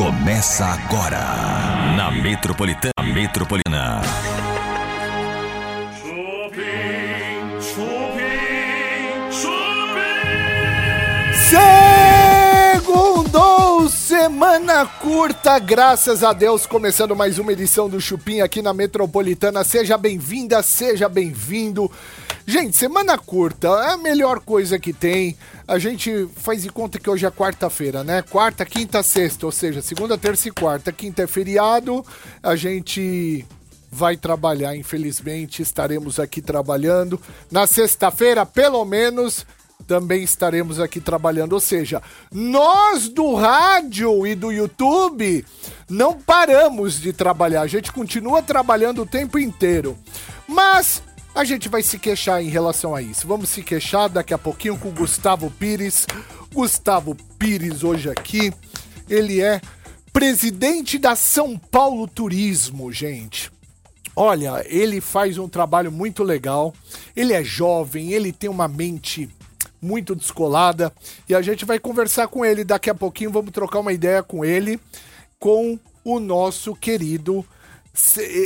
[0.00, 1.20] começa agora
[1.94, 2.94] na Metropolitana.
[3.12, 4.00] Metropolitana.
[14.30, 19.64] Semana curta, graças a Deus, começando mais uma edição do Chupim aqui na Metropolitana.
[19.64, 21.90] Seja bem-vinda, seja bem-vindo.
[22.46, 25.36] Gente, semana curta é a melhor coisa que tem.
[25.66, 28.22] A gente faz de conta que hoje é quarta-feira, né?
[28.22, 30.92] Quarta, quinta, sexta, ou seja, segunda, terça e quarta.
[30.92, 32.06] Quinta é feriado,
[32.40, 33.44] a gente
[33.90, 37.20] vai trabalhar, infelizmente, estaremos aqui trabalhando.
[37.50, 39.44] Na sexta-feira, pelo menos,
[39.86, 41.52] também estaremos aqui trabalhando.
[41.54, 42.02] Ou seja,
[42.32, 45.44] nós do rádio e do YouTube
[45.88, 49.96] não paramos de trabalhar, a gente continua trabalhando o tempo inteiro.
[50.46, 51.02] Mas
[51.34, 53.26] a gente vai se queixar em relação a isso.
[53.26, 56.06] Vamos se queixar daqui a pouquinho com o Gustavo Pires.
[56.52, 58.52] Gustavo Pires hoje aqui,
[59.08, 59.60] ele é
[60.12, 63.50] presidente da São Paulo Turismo, gente.
[64.16, 66.74] Olha, ele faz um trabalho muito legal.
[67.14, 69.28] Ele é jovem, ele tem uma mente
[69.80, 70.92] muito descolada
[71.28, 73.30] e a gente vai conversar com ele daqui a pouquinho.
[73.30, 74.78] Vamos trocar uma ideia com ele,
[75.38, 77.44] com o nosso querido.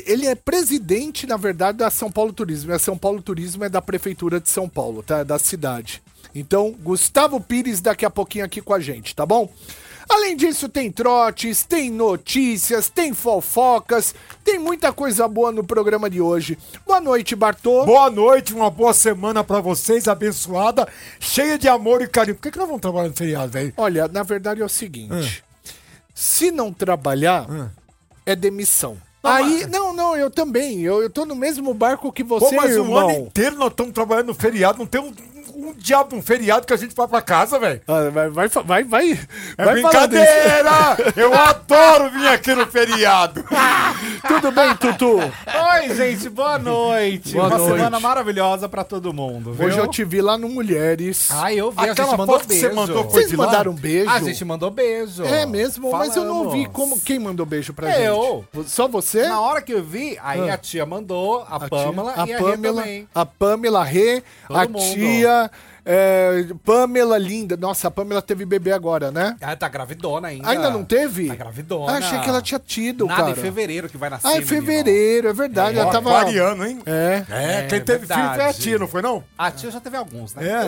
[0.07, 2.73] Ele é presidente, na verdade, da São Paulo Turismo.
[2.73, 5.23] A São Paulo Turismo é da Prefeitura de São Paulo, tá?
[5.23, 6.03] Da cidade.
[6.35, 9.49] Então, Gustavo Pires daqui a pouquinho aqui com a gente, tá bom?
[10.09, 16.21] Além disso, tem trotes, tem notícias, tem fofocas, tem muita coisa boa no programa de
[16.21, 16.59] hoje.
[16.87, 17.85] Boa noite, Bartô.
[17.85, 20.87] Boa noite, uma boa semana pra vocês, abençoada,
[21.19, 22.37] cheia de amor e carinho.
[22.37, 23.73] Por que, que nós vamos trabalhar no feriado, velho?
[23.77, 25.43] Olha, na verdade é o seguinte:
[26.15, 27.47] se não trabalhar,
[28.27, 28.97] é demissão.
[29.23, 30.83] Aí, não, não, eu também.
[30.83, 32.91] Eu, eu tô no mesmo barco que Pô, você, mas irmão.
[32.91, 35.15] o ano inteiro nós estamos trabalhando no feriado, não tem um,
[35.55, 37.81] um diabo de um feriado que a gente vai pra casa, velho.
[37.87, 39.21] Ah, vai, vai, vai, vai,
[39.57, 40.97] É vai brincadeira!
[41.17, 43.45] Eu adoro vir aqui no feriado.
[44.27, 45.17] Tudo bem, Tutu?
[45.19, 47.33] Oi, gente, boa noite.
[47.35, 47.73] Boa Uma noite.
[47.77, 49.67] semana maravilhosa pra todo mundo, viu?
[49.67, 51.29] Hoje eu te vi lá no Mulheres.
[51.31, 52.75] Ai, eu vi, a Aquela gente mandou foto que você beijo.
[52.77, 53.47] mandou foi Vocês de lá?
[53.47, 54.11] mandaram um beijo?
[54.11, 55.25] A gente mandou beijo.
[55.25, 56.69] É mesmo, mas eu não vi Falamos.
[56.73, 58.45] como quem mandou beijo pra Eu.
[58.55, 58.71] gente.
[58.71, 59.29] Só você?
[59.29, 62.39] Na hora que eu vi, aí a tia mandou, a, A Pamela tia- e a
[62.39, 63.09] Rê Pamela, também.
[63.15, 64.79] a Pamela a Rê, Todo a mundo.
[64.95, 65.51] tia,
[65.85, 67.57] é, Pamela linda.
[67.57, 69.37] Nossa, a Pamela teve bebê agora, né?
[69.41, 70.49] Ela tá gravidona ainda.
[70.49, 71.29] Ainda não teve?
[71.29, 71.93] Tá gravidona.
[71.93, 73.31] Ah, achei que ela tinha tido, Nada cara.
[73.33, 74.49] em fevereiro que vai nascer, Ah, é menino.
[74.49, 75.79] fevereiro, é verdade.
[75.79, 76.11] ela Ó, tava.
[76.19, 76.79] Aquariano, hein?
[76.87, 77.25] É.
[77.31, 78.35] É, É quem teve filho verdade.
[78.37, 79.23] foi a tia, não foi não?
[79.37, 80.45] A tia já teve alguns, né?
[80.49, 80.65] É.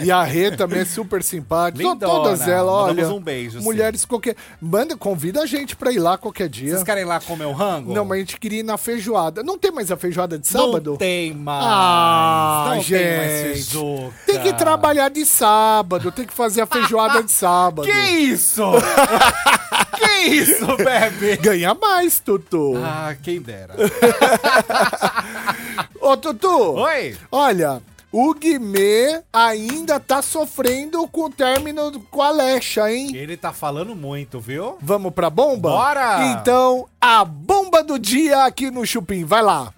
[0.04, 1.82] E a Rê também é super simpática.
[1.82, 1.98] Lindona.
[2.12, 2.94] todas elas, olha.
[2.94, 3.64] Mandamos um beijo, sim.
[3.64, 4.34] Mulheres qualquer.
[4.60, 6.70] Manda, convida a gente pra ir lá qualquer dia.
[6.70, 7.92] Vocês querem ir lá comer o rango?
[7.92, 9.42] Não, mas a gente queria ir na feijoada.
[9.42, 10.90] Não tem mais a feijoada de sábado?
[10.92, 11.64] Não tem mais.
[11.66, 14.12] Ah, não tem mais gente.
[14.26, 17.86] Tem que trabalhar de sábado, tem que fazer a feijoada de sábado.
[17.86, 18.62] Que isso?
[19.96, 21.36] que isso, bebe?
[21.36, 22.74] Ganha mais, Tutu.
[22.76, 23.74] Ah, quem dera.
[26.00, 26.74] Ô, Tutu.
[26.74, 27.16] Oi?
[27.30, 27.82] Olha,
[28.12, 33.14] o Guimê ainda tá sofrendo com o término com a Lecha, hein?
[33.14, 34.76] Ele tá falando muito, viu?
[34.80, 35.70] Vamos pra bomba?
[35.70, 36.26] Bora!
[36.32, 39.24] Então, a bomba do dia aqui no Chupim.
[39.24, 39.72] Vai lá.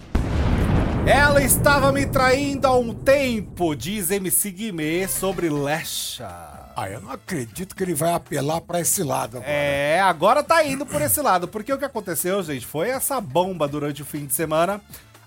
[1.05, 6.29] Ela estava me traindo há um tempo, diz MC Guimê sobre Lecha.
[6.77, 9.51] Ah, eu não acredito que ele vai apelar pra esse lado agora.
[9.51, 13.67] É, agora tá indo por esse lado, porque o que aconteceu, gente, foi essa bomba
[13.67, 14.81] durante o fim de semana.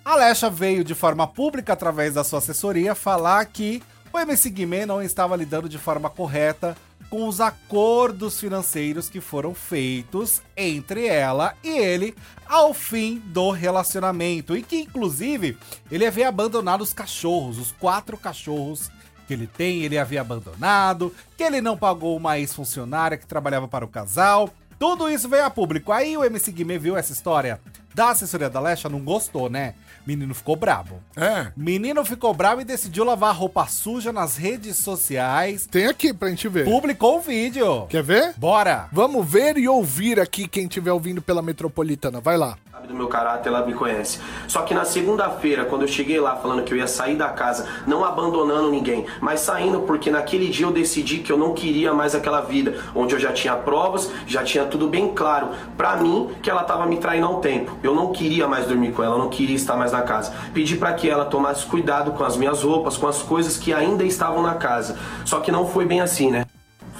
[0.03, 3.83] A Lecha veio de forma pública, através da sua assessoria, falar que
[4.13, 6.75] o MC Guimê não estava lidando de forma correta
[7.09, 12.15] com os acordos financeiros que foram feitos entre ela e ele
[12.47, 14.55] ao fim do relacionamento.
[14.55, 15.57] E que, inclusive,
[15.91, 18.89] ele havia abandonado os cachorros, os quatro cachorros
[19.27, 23.85] que ele tem, ele havia abandonado, que ele não pagou uma ex-funcionária que trabalhava para
[23.85, 24.49] o casal.
[24.77, 25.91] Tudo isso veio a público.
[25.91, 27.59] Aí o MC Guimê viu essa história
[27.95, 29.73] da assessoria da Lecha, não gostou, né?
[30.05, 31.01] Menino ficou brabo.
[31.15, 31.47] É.
[31.55, 35.65] Menino ficou bravo e decidiu lavar roupa suja nas redes sociais.
[35.65, 36.65] Tem aqui pra gente ver.
[36.65, 37.87] Publicou o vídeo.
[37.87, 38.33] Quer ver?
[38.37, 38.89] Bora!
[38.91, 42.19] Vamos ver e ouvir aqui quem estiver ouvindo pela Metropolitana.
[42.19, 42.57] Vai lá.
[42.87, 44.19] Do meu caráter, ela me conhece.
[44.47, 47.67] Só que na segunda-feira, quando eu cheguei lá falando que eu ia sair da casa,
[47.87, 52.13] não abandonando ninguém, mas saindo porque naquele dia eu decidi que eu não queria mais
[52.13, 56.49] aquela vida, onde eu já tinha provas, já tinha tudo bem claro pra mim que
[56.49, 57.77] ela tava me traindo um tempo.
[57.81, 60.33] Eu não queria mais dormir com ela, eu não queria estar mais na casa.
[60.53, 64.03] Pedi pra que ela tomasse cuidado com as minhas roupas, com as coisas que ainda
[64.03, 64.99] estavam na casa.
[65.23, 66.45] Só que não foi bem assim, né?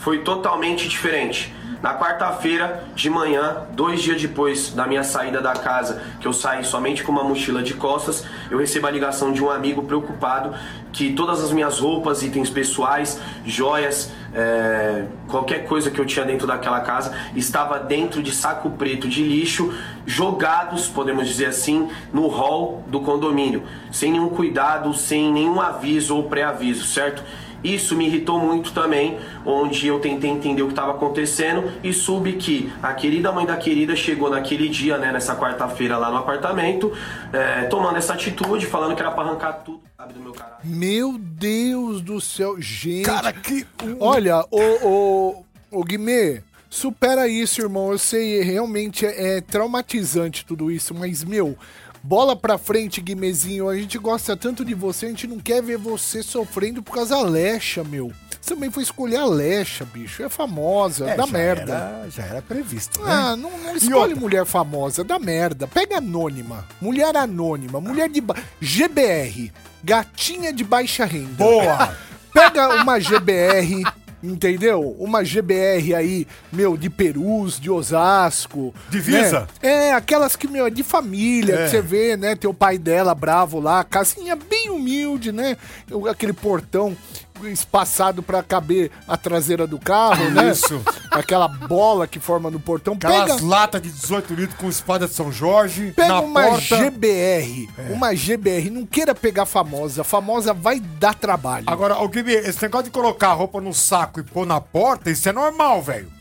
[0.05, 1.51] foi totalmente diferente.
[1.85, 6.63] Na quarta-feira de manhã, dois dias depois da minha saída da casa, que eu saí
[6.63, 10.55] somente com uma mochila de costas, eu recebo a ligação de um amigo preocupado
[10.91, 16.47] que todas as minhas roupas, itens pessoais, joias, é, qualquer coisa que eu tinha dentro
[16.47, 19.71] daquela casa estava dentro de saco preto de lixo,
[20.07, 23.61] jogados, podemos dizer assim, no hall do condomínio,
[23.91, 27.23] sem nenhum cuidado, sem nenhum aviso ou pré-aviso, certo?
[27.65, 32.33] Isso me irritou muito também, onde eu tentei entender o que estava acontecendo e soube
[32.33, 36.93] que a querida mãe da querida chegou naquele dia, né, nessa quarta-feira lá no apartamento,
[37.33, 40.59] é, tomando essa atitude, falando que era para arrancar tudo, sabe, do meu caralho.
[40.63, 43.05] Meu Deus do céu, gente.
[43.05, 43.65] Cara, que.
[43.99, 47.91] Olha, o, o, o Guimê, supera isso, irmão.
[47.91, 51.57] Eu sei, realmente é, é traumatizante tudo isso, mas, meu,
[52.05, 53.67] bola pra frente, Guimezinho.
[53.67, 57.15] A gente gosta tanto de você, a gente não quer ver você sofrendo por causa
[57.15, 58.11] da Lecha, meu.
[58.39, 60.21] Você também foi escolher a Lecha, bicho.
[60.21, 61.73] É famosa, É, dá já merda.
[61.73, 63.11] Era, já era previsto, né?
[63.11, 65.67] Ah, não, não escolhe mulher famosa, dá merda.
[65.67, 66.63] Pega anônima.
[66.79, 68.21] Mulher anônima, mulher de.
[68.21, 68.35] Ba...
[68.61, 69.51] GBR.
[69.83, 71.43] Gatinha de baixa renda.
[71.43, 71.97] Boa!
[72.31, 73.83] Pega uma GBR,
[74.23, 74.95] entendeu?
[74.99, 78.73] Uma GBR aí, meu, de Perus, de Osasco.
[78.89, 79.41] Divisa?
[79.41, 79.47] né?
[79.61, 81.63] É, aquelas que, meu, é de família, É.
[81.65, 82.35] que você vê, né?
[82.35, 85.57] Teu pai dela bravo lá, casinha bem humilde, né?
[85.91, 86.95] O- Aquele portão
[87.43, 90.51] espaçado pra caber a traseira do carro, né?
[90.51, 90.81] Isso.
[91.11, 92.93] Aquela bola que forma no portão.
[92.93, 96.75] Aquelas Pega, latas de 18 litros com espada de São Jorge Pega na uma porta.
[96.75, 96.83] É.
[96.83, 101.65] GBR, uma GBR, não queira pegar famosa, famosa vai dar trabalho.
[101.67, 105.09] Agora, alguém me- esse negócio de colocar a roupa no saco e pôr na porta,
[105.09, 106.11] isso é normal, velho.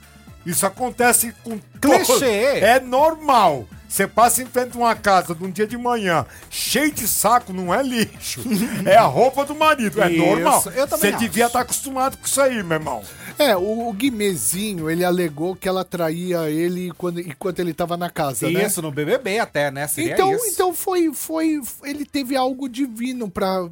[0.44, 2.05] Isso acontece com Clichê.
[2.06, 3.64] todo- É normal.
[3.94, 7.52] Você passa em frente a uma casa de um dia de manhã, cheio de saco,
[7.52, 8.43] não é lixo.
[8.85, 10.64] é a roupa do marido, é Isso, normal.
[10.91, 13.05] Você devia estar acostumado com isso aí, meu irmão.
[13.38, 18.11] É, o, o Guimezinho, ele alegou que ela traía ele quando, enquanto ele tava na
[18.11, 18.67] casa, né?
[18.67, 19.87] Isso, no BBB até, né?
[19.87, 20.46] Seria Então, isso.
[20.49, 23.69] então foi, foi, ele teve algo divino pra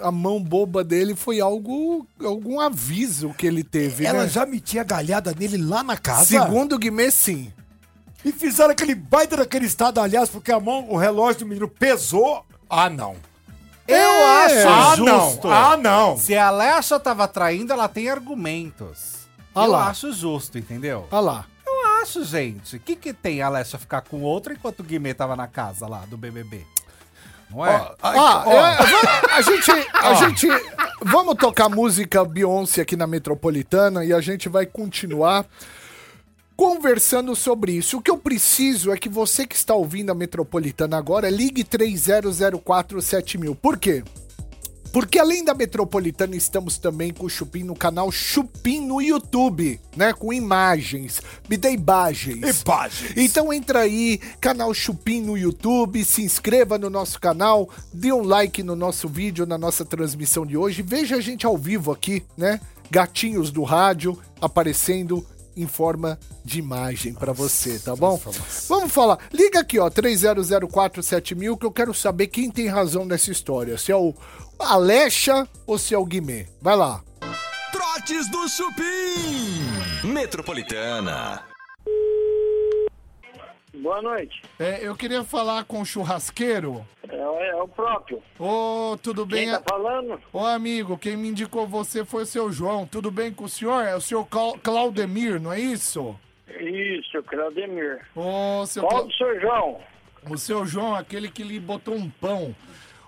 [0.00, 4.28] a mão boba dele foi algo, algum aviso que ele teve, Ela né?
[4.28, 6.24] já metia galhada nele lá na casa.
[6.24, 7.52] Segundo o Guimê, sim.
[8.24, 12.44] E fizeram aquele baita daquele estado, aliás, porque a mão, o relógio do menino pesou.
[12.68, 13.16] Ah, não.
[13.86, 14.44] Eu É.
[14.44, 15.46] acho Ah, justo.
[15.48, 15.52] não.
[15.54, 16.16] Ah, não.
[16.18, 19.16] Se a Alexa tava traindo, ela tem argumentos.
[19.54, 19.88] Ah eu lá.
[19.88, 21.06] acho justo, entendeu?
[21.10, 21.44] Olha lá.
[21.66, 22.76] Eu acho, gente.
[22.76, 25.86] O que, que tem a Alexa ficar com outra enquanto o Guimê tava na casa
[25.86, 26.66] lá do BBB?
[27.50, 27.90] Não é?
[28.02, 30.46] Ah, é, va- a gente, a gente,
[31.02, 35.46] vamos tocar música Beyoncé aqui na Metropolitana e a gente vai continuar
[36.58, 37.98] conversando sobre isso.
[37.98, 43.54] O que eu preciso é que você que está ouvindo a Metropolitana agora ligue 30047000.
[43.54, 44.02] Por quê?
[44.92, 50.12] Porque além da Metropolitana, estamos também com o Chupim no canal Chupim no YouTube, né?
[50.12, 52.62] Com imagens, me dê imagens.
[52.62, 53.12] Imagens.
[53.16, 58.64] Então entra aí, canal Chupim no YouTube, se inscreva no nosso canal, dê um like
[58.64, 62.60] no nosso vídeo, na nossa transmissão de hoje, veja a gente ao vivo aqui, né?
[62.90, 65.24] Gatinhos do rádio aparecendo
[65.58, 68.20] em forma de imagem pra você, tá bom?
[68.68, 69.18] Vamos falar.
[69.32, 73.96] Liga aqui, ó, 30047000 que eu quero saber quem tem razão nessa história, se é
[73.96, 74.14] o
[74.58, 76.46] Alexa ou se é o Guimê.
[76.60, 77.02] Vai lá.
[77.72, 80.08] Trotes do Chupim.
[80.12, 81.42] Metropolitana.
[83.88, 84.42] Boa noite.
[84.58, 86.84] É, eu queria falar com o churrasqueiro.
[87.08, 87.16] É,
[87.48, 88.22] é o próprio.
[88.38, 89.46] Ô, tudo bem?
[89.48, 90.20] Quem tá falando?
[90.30, 92.86] Ô amigo, quem me indicou você foi o seu João.
[92.86, 93.82] Tudo bem com o senhor?
[93.82, 96.14] É o senhor Clau- Claudemir, não é isso?
[96.60, 98.02] Isso, Claudemir.
[98.14, 99.80] Ô, seu Qual do seu João?
[100.28, 102.54] O seu João, aquele que lhe botou um pão.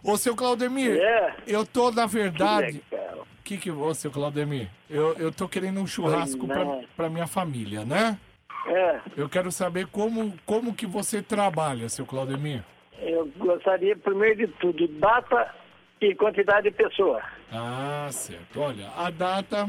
[0.03, 1.35] Ô, seu Claudemir, É.
[1.47, 2.83] eu tô, na verdade...
[2.91, 3.27] Legal.
[3.45, 3.71] Que que...
[3.71, 6.65] Ô, seu Claudemir, eu, eu tô querendo um churrasco pra,
[6.97, 8.19] pra minha família, né?
[8.67, 12.62] É, Eu quero saber como, como que você trabalha, seu Claudemir.
[13.00, 15.55] eu gostaria, primeiro de tudo, data
[16.00, 17.23] e quantidade de pessoa.
[17.52, 18.61] Ah, certo.
[18.61, 19.69] Olha, a data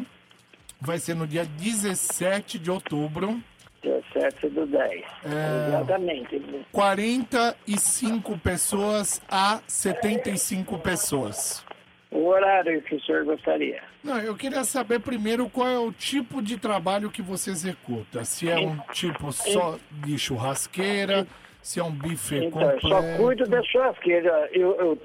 [0.79, 3.41] vai ser no dia 17 de outubro.
[3.83, 4.91] 17 do 10.
[5.25, 5.67] É.
[5.69, 6.41] Exatamente.
[6.71, 11.65] 45 pessoas a 75 pessoas.
[12.11, 13.81] O horário que o senhor gostaria.
[14.03, 18.25] Não, eu queria saber primeiro qual é o tipo de trabalho que você executa.
[18.25, 21.25] Se é um tipo só de churrasqueira,
[21.61, 22.87] se é um buffet Então, eu completo.
[22.89, 24.49] só cuido da churrasqueira.
[24.51, 24.99] Eu, eu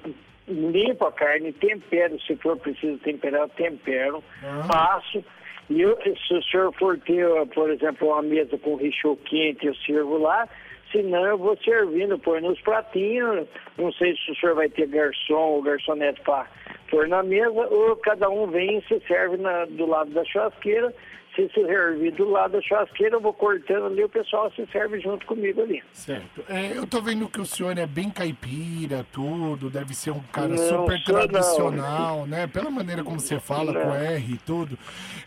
[0.49, 4.23] limpo a carne, tempero, se for preciso temperar, tempero,
[4.67, 5.25] passo.
[5.71, 9.75] E eu, se o senhor for ter, por exemplo, uma mesa com richô quente, eu
[9.77, 10.49] sirvo lá.
[10.93, 13.47] Senão eu vou servindo, põe nos pratinhos.
[13.77, 16.47] Não sei se o senhor vai ter garçom ou garçonete para
[16.89, 20.95] for na mesa, ou cada um vem e se serve na- do lado da churrasqueira.
[21.35, 24.99] Se se servir do lado da churrasqueira, eu vou cortando ali, o pessoal se serve
[25.01, 25.83] junto comigo ali.
[25.93, 26.43] Certo.
[26.49, 30.49] É, eu tô vendo que o senhor é bem caipira, tudo, deve ser um cara
[30.49, 31.29] Não, super sou não.
[31.29, 32.47] tradicional, né?
[32.47, 34.79] Pela maneira como você fala, com R e tudo.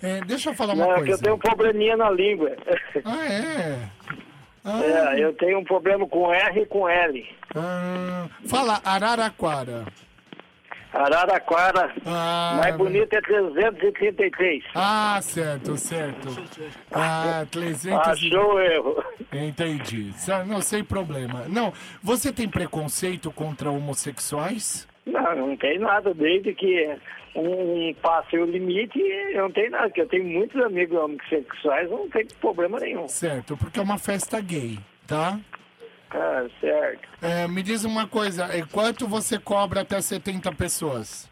[0.02, 1.24] É, deixa eu falar uma Não, é que eu coisa.
[1.24, 2.56] tenho um probleminha na língua.
[3.06, 3.90] Ah, é?
[4.66, 7.30] Ah, É, eu tenho um problema com R e com L.
[7.56, 9.86] ah, fala Araraquara.
[10.92, 14.64] Araraquara, Ah, mais bonito é 333.
[14.74, 16.28] Ah, certo, certo.
[16.92, 17.84] Ah, 300
[18.24, 18.28] e...
[18.28, 19.04] Achou o erro.
[19.32, 20.12] Entendi.
[20.48, 21.44] Não, sem problema.
[21.48, 24.88] Não, você tem preconceito contra homossexuais?
[25.06, 26.98] Não, não tem nada, desde que
[27.36, 32.10] um passe o limite, eu não tenho nada, porque eu tenho muitos amigos homossexuais, não
[32.10, 33.08] tem problema nenhum.
[33.08, 35.40] Certo, porque é uma festa gay, tá?
[36.12, 37.08] Ah, certo.
[37.22, 41.30] É, me diz uma coisa, quanto você cobra até 70 pessoas?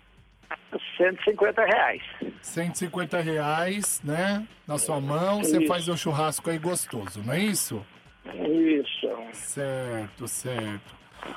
[0.97, 2.01] 150 reais.
[2.41, 4.45] 150 reais, né?
[4.67, 5.67] Na sua mão, você Isso.
[5.67, 7.85] faz o churrasco aí gostoso, não é isso?
[8.25, 9.09] Isso.
[9.33, 10.95] Certo, certo.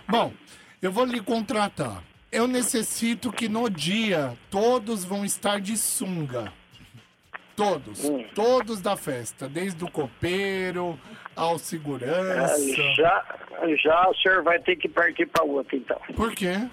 [0.09, 0.33] Bom,
[0.83, 2.03] eu vou lhe contratar.
[2.33, 6.53] Eu necessito que no dia todos vão estar de sunga.
[7.57, 8.05] Todos.
[8.05, 8.25] Hum.
[8.35, 9.49] Todos da festa.
[9.49, 10.99] Desde o copeiro
[11.35, 12.95] ao segurança.
[12.95, 13.25] Já,
[13.83, 15.99] já o senhor vai ter que partir para outra, então.
[16.15, 16.69] Por quê?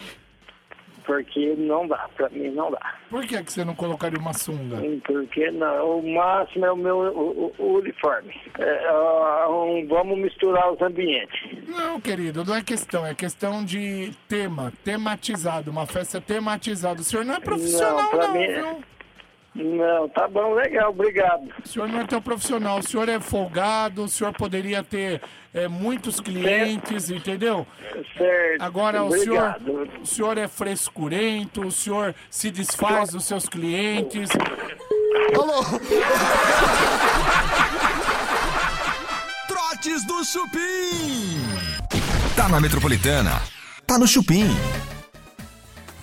[1.08, 2.96] Porque não dá, para mim não dá.
[3.10, 4.78] Por que, que você não colocaria uma sunga?
[5.06, 8.36] Porque não, o máximo é o meu o- o uniforme.
[8.60, 11.40] É, ah, um- vamos misturar os ambientes.
[11.68, 13.06] Não, querido, não é questão.
[13.08, 15.72] É questão de tema, tematizado.
[15.72, 17.00] Uma festa tematizada.
[17.00, 18.84] O senhor não é profissional, Não, pra não, mim- viu?
[19.58, 21.52] Não, tá bom, legal, obrigado.
[21.64, 25.20] O senhor não é tão profissional, o senhor é folgado, o senhor poderia ter
[25.52, 27.66] é, muitos clientes, entendeu?
[28.16, 28.62] Certo.
[28.62, 30.02] Agora o senhor, obrigado.
[30.04, 34.30] o senhor é frescurento, o senhor se desfaz dos seus clientes.
[35.36, 35.64] Alô?
[39.48, 41.42] Trotes do Chupim.
[42.36, 43.42] Tá na Metropolitana.
[43.88, 44.46] Tá no Chupim.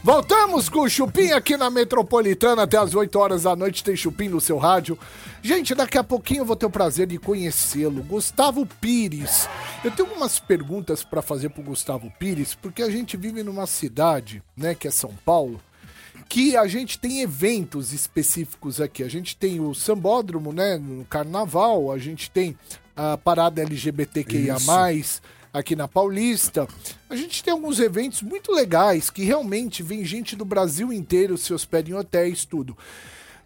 [0.04, 3.82] Voltamos com o Chupim aqui na Metropolitana até as 8 horas da noite.
[3.82, 4.99] Tem Chupim no seu rádio.
[5.40, 8.02] Gente, daqui a pouquinho eu vou ter o prazer de conhecê-lo.
[8.02, 9.49] Gustavo Pires.
[9.82, 14.42] Eu tenho algumas perguntas para fazer pro Gustavo Pires, porque a gente vive numa cidade,
[14.54, 15.58] né, que é São Paulo,
[16.28, 19.02] que a gente tem eventos específicos aqui.
[19.02, 22.54] A gente tem o sambódromo, né, no carnaval, a gente tem
[22.94, 24.58] a parada LGBTQIA+,
[25.54, 26.66] aqui na Paulista.
[27.08, 31.54] A gente tem alguns eventos muito legais que realmente vem gente do Brasil inteiro se
[31.54, 32.76] hospeda em hotéis, tudo.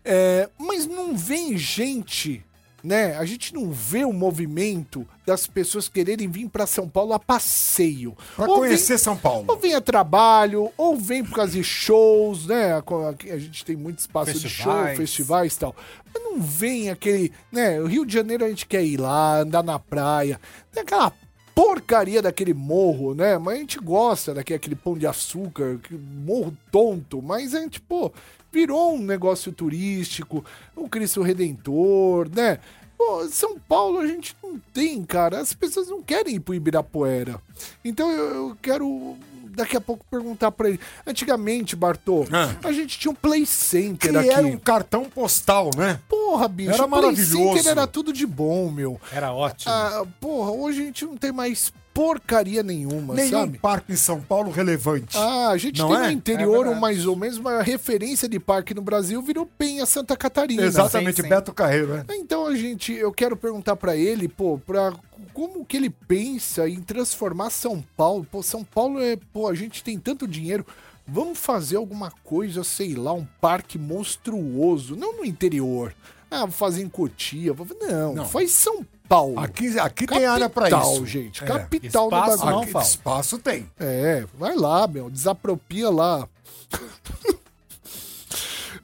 [0.04, 2.42] É, mas não vem gente,
[2.82, 3.14] né?
[3.18, 8.16] A gente não vê o movimento das pessoas quererem vir para São Paulo a passeio.
[8.34, 9.44] Pra Ou conhecer vem- São Paulo.
[9.46, 12.72] Ou vem a trabalho, ou vem por causa de shows, né?
[12.72, 14.96] A a gente tem muito espaço de show, Festivais.
[14.96, 15.76] festivais e tal.
[16.14, 17.78] Mas não vem aquele, né?
[17.82, 20.40] O Rio de Janeiro a gente quer ir lá, andar na praia.
[20.72, 21.12] Tem aquela
[21.58, 23.36] porcaria daquele morro, né?
[23.36, 25.80] Mas a gente gosta daquele aquele pão de açúcar,
[26.24, 28.12] morro tonto, mas a gente, pô,
[28.52, 30.44] virou um negócio turístico,
[30.76, 32.60] o Cristo Redentor, né?
[32.96, 35.40] Pô, São Paulo a gente não tem, cara.
[35.40, 37.42] As pessoas não querem ir pro Ibirapuera.
[37.84, 39.16] Então eu, eu quero
[39.58, 40.80] daqui a pouco perguntar pra ele.
[41.06, 42.54] Antigamente, Bartô, Ah.
[42.64, 44.30] a gente tinha um Play Center Que aqui.
[44.30, 46.00] era um cartão postal, né?
[46.08, 47.56] Porra, bicho, Era o Play maravilhoso.
[47.56, 49.00] Center era tudo de bom, meu.
[49.12, 49.70] Era ótimo.
[49.72, 53.58] Ah, porra, hoje a gente não tem mais porcaria nenhuma, Nenhum sabe?
[53.58, 55.16] parque em São Paulo relevante.
[55.18, 56.02] Ah, a gente Não tem é?
[56.06, 56.80] no interior, É verdade.
[56.80, 60.62] mais ou menos, uma referência de parque no Brasil virou Penha Santa Catarina.
[60.62, 61.28] Exatamente, sim, sim.
[61.28, 62.04] Beto Carreiro, né?
[62.12, 64.92] Então a gente, eu quero perguntar pra ele, pô, pra
[65.34, 68.24] como que ele pensa em transformar São Paulo?
[68.30, 70.64] Pô, São Paulo é, pô, a gente tem tanto dinheiro,
[71.04, 75.92] vamos fazer alguma coisa, sei lá, um parque monstruoso, não no interior.
[76.30, 77.66] Ah, vou fazer em Cotia, vou...
[77.80, 78.24] não, Não.
[78.28, 79.38] faz São Paulo.
[79.40, 81.06] Aqui, aqui tem área pra Capital, isso.
[81.06, 81.46] gente, É.
[81.46, 82.56] capital do Espaço bagulho.
[82.56, 83.70] não Aqui, espaço tem.
[83.80, 86.28] É, vai lá, meu, desapropria lá.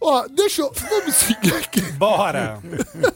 [0.07, 0.71] Ó, deixa eu.
[0.91, 1.81] Vamos seguir aqui.
[1.93, 2.59] Bora!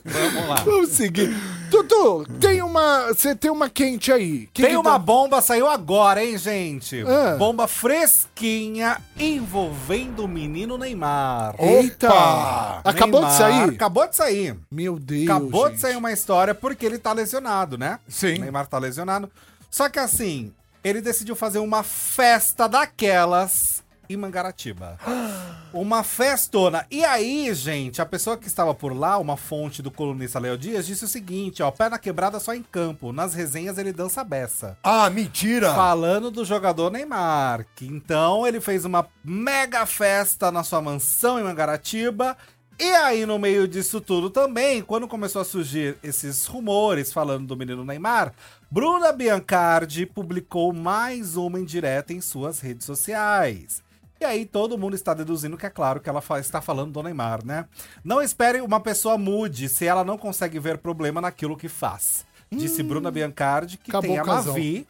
[0.04, 0.54] Vamos lá.
[0.64, 1.28] Vamos seguir.
[1.68, 3.08] Dudu, tem uma.
[3.08, 4.48] Você tem uma quente aí.
[4.54, 7.04] Que Tem que uma tá- bomba, saiu agora, hein, gente?
[7.06, 7.36] Ah.
[7.36, 11.54] Bomba fresquinha envolvendo o menino Neymar.
[11.58, 12.08] Eita!
[12.08, 12.80] Opa!
[12.84, 13.74] Acabou de Neymar sair?
[13.74, 14.56] Acabou de sair.
[14.70, 15.24] Meu Deus.
[15.24, 15.80] Acabou de gente.
[15.82, 17.98] sair uma história porque ele tá lesionado, né?
[18.08, 18.36] Sim.
[18.36, 19.30] O Neymar tá lesionado.
[19.70, 24.98] Só que assim, ele decidiu fazer uma festa daquelas em Mangaratiba.
[25.72, 26.86] Uma festona.
[26.90, 30.86] E aí, gente, a pessoa que estava por lá, uma fonte do colunista Léo Dias,
[30.86, 33.12] disse o seguinte, ó, pé na quebrada só em campo.
[33.12, 34.78] Nas resenhas ele dança beça.
[34.82, 35.74] Ah, mentira!
[35.74, 41.44] Falando do jogador Neymar, que então ele fez uma mega festa na sua mansão em
[41.44, 42.34] Mangaratiba.
[42.80, 47.56] E aí, no meio disso tudo também, quando começou a surgir esses rumores falando do
[47.56, 48.32] menino Neymar,
[48.70, 53.82] Bruna Biancardi publicou mais uma indireta em suas redes sociais.
[54.20, 57.44] E aí todo mundo está deduzindo que é claro que ela está falando do Neymar,
[57.44, 57.66] né?
[58.02, 62.26] Não espere uma pessoa mude se ela não consegue ver problema naquilo que faz.
[62.50, 64.24] Disse Bruna Biancardi, que tem a.
[64.24, 64.86] Mavi,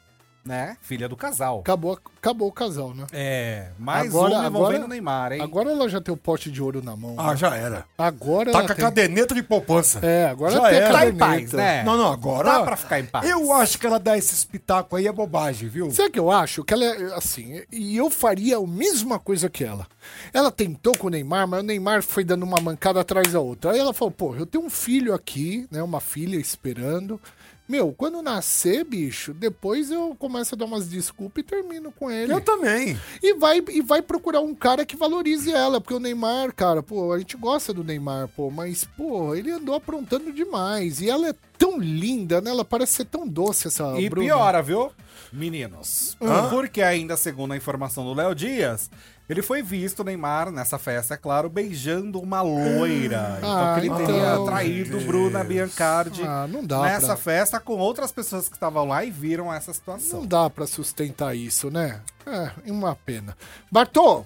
[0.49, 0.77] né?
[0.81, 1.61] Filha do casal.
[1.61, 3.07] Acabou, acabou o casal, né?
[3.13, 5.41] É, mais Agora- uma envolvendo agora- o Neymar, hein?
[5.43, 7.15] Agora ela já tem o pote de ouro na mão.
[7.19, 7.85] Ah, já era.
[7.99, 8.85] Agora Tá com a tem...
[8.85, 10.01] caderneta de poupança.
[10.05, 10.93] É, agora Já tem a era.
[10.93, 11.83] tá em paz, né?
[11.85, 12.51] Não, não, agora.
[12.51, 13.29] Dá pra ficar em paz.
[13.29, 15.91] Eu acho que ela dá esse espetáculo aí é bobagem, viu?
[15.91, 16.65] Sabe o que eu acho?
[16.65, 19.87] Que ela é assim, e eu faria a mesma coisa que ela.
[20.33, 23.73] Ela tentou com o Neymar, mas o Neymar foi dando uma mancada atrás da outra.
[23.73, 25.83] Aí ela falou, pô, eu tenho um filho aqui, né?
[25.83, 27.21] Uma filha esperando.
[27.69, 32.33] Meu, quando nascer, bicho, depois eu começo a dar umas desculpas e termino com ele.
[32.33, 32.99] Eu também.
[33.23, 37.13] E vai, e vai procurar um cara que valorize ela, porque o Neymar, cara, pô,
[37.13, 41.03] a gente gosta do Neymar, pô, mas, pô, ele andou aprontando demais.
[41.03, 42.51] E ela é tão linda, né?
[42.51, 44.27] Ela parece ser tão doce, essa E Bruna.
[44.27, 44.91] piora, viu?
[45.31, 46.17] Meninos.
[46.23, 46.49] Ah.
[46.49, 48.91] Porque ainda segundo a informação do Léo Dias,
[49.29, 53.35] ele foi visto, Neymar, nessa festa, é claro, beijando uma loira.
[53.39, 57.61] então Ah, que ele então, teria traído Bruna Biancardi Ah, não dá nessa pra- festa
[57.61, 60.27] com outras pessoas que estavam lá e viram essa Não situação.
[60.27, 62.01] dá pra sustentar isso, né?
[62.27, 63.37] É, uma pena.
[63.71, 64.25] Bartô!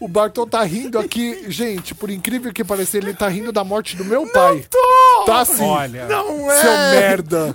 [0.00, 3.96] O Bartô tá rindo aqui, gente, por incrível que pareça, ele tá rindo da morte
[3.96, 4.64] do meu pai.
[5.26, 5.64] Tá sim.
[5.64, 6.60] Olha, Não é.
[6.60, 7.54] Seu merda.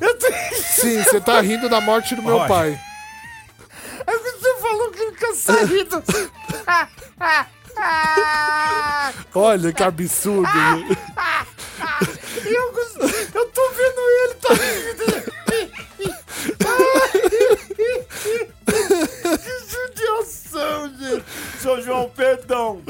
[0.73, 2.47] Sim, você tá rindo da morte do meu Olha.
[2.49, 2.79] pai.
[4.05, 6.03] Você nunca saído.
[9.33, 10.47] Olha que absurdo.
[12.45, 12.73] eu,
[13.33, 14.49] eu tô vendo ele, tá
[20.53, 21.23] judiação, gente.
[21.59, 22.81] Seu João, perdão.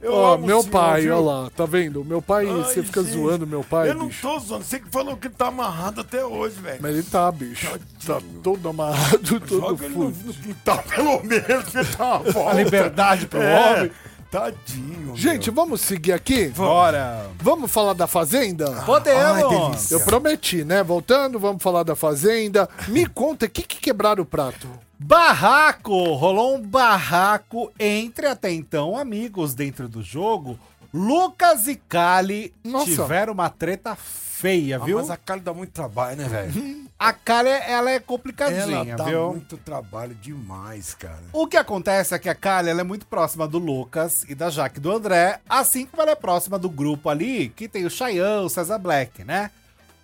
[0.00, 1.16] Eu Ó, meu senhor, pai, viu?
[1.16, 2.04] ó lá, tá vendo?
[2.04, 4.22] Meu pai, Ai, você fica gente, zoando meu pai, Eu não bicho.
[4.22, 4.64] tô zoando.
[4.64, 6.78] Você que falou que ele tá amarrado até hoje, velho.
[6.80, 7.66] Mas ele tá, bicho.
[8.06, 10.26] Tá todo amarrado, todo Joga ele no, fudido.
[10.26, 13.90] no quintal, pelo menos, que tá uma a liberdade pro É, homem.
[14.30, 16.48] Tadinho, Gente, vamos seguir aqui?
[16.48, 17.26] Bora.
[17.40, 18.82] Vamos falar da Fazenda?
[18.84, 19.92] Podemos.
[19.92, 19.96] Ai.
[19.96, 20.82] Eu prometi, né?
[20.82, 22.68] Voltando, vamos falar da Fazenda.
[22.88, 24.68] Me conta, o que que quebraram o prato?
[24.98, 26.14] Barraco!
[26.14, 30.58] Rolou um barraco entre até então amigos dentro do jogo.
[30.92, 32.86] Lucas e Kali Nossa.
[32.86, 34.98] tiveram uma treta feia, Ah, viu?
[34.98, 36.86] mas a Kali dá muito trabalho, né, velho?
[36.98, 39.30] A Kali, ela é complicadinha, Ela dá viu?
[39.32, 41.22] muito trabalho demais, cara.
[41.32, 44.48] O que acontece é que a Kali ela é muito próxima do Lucas e da
[44.48, 48.44] Jaque do André, assim como ela é próxima do grupo ali, que tem o Cheyenne,
[48.44, 49.50] o César Black, né?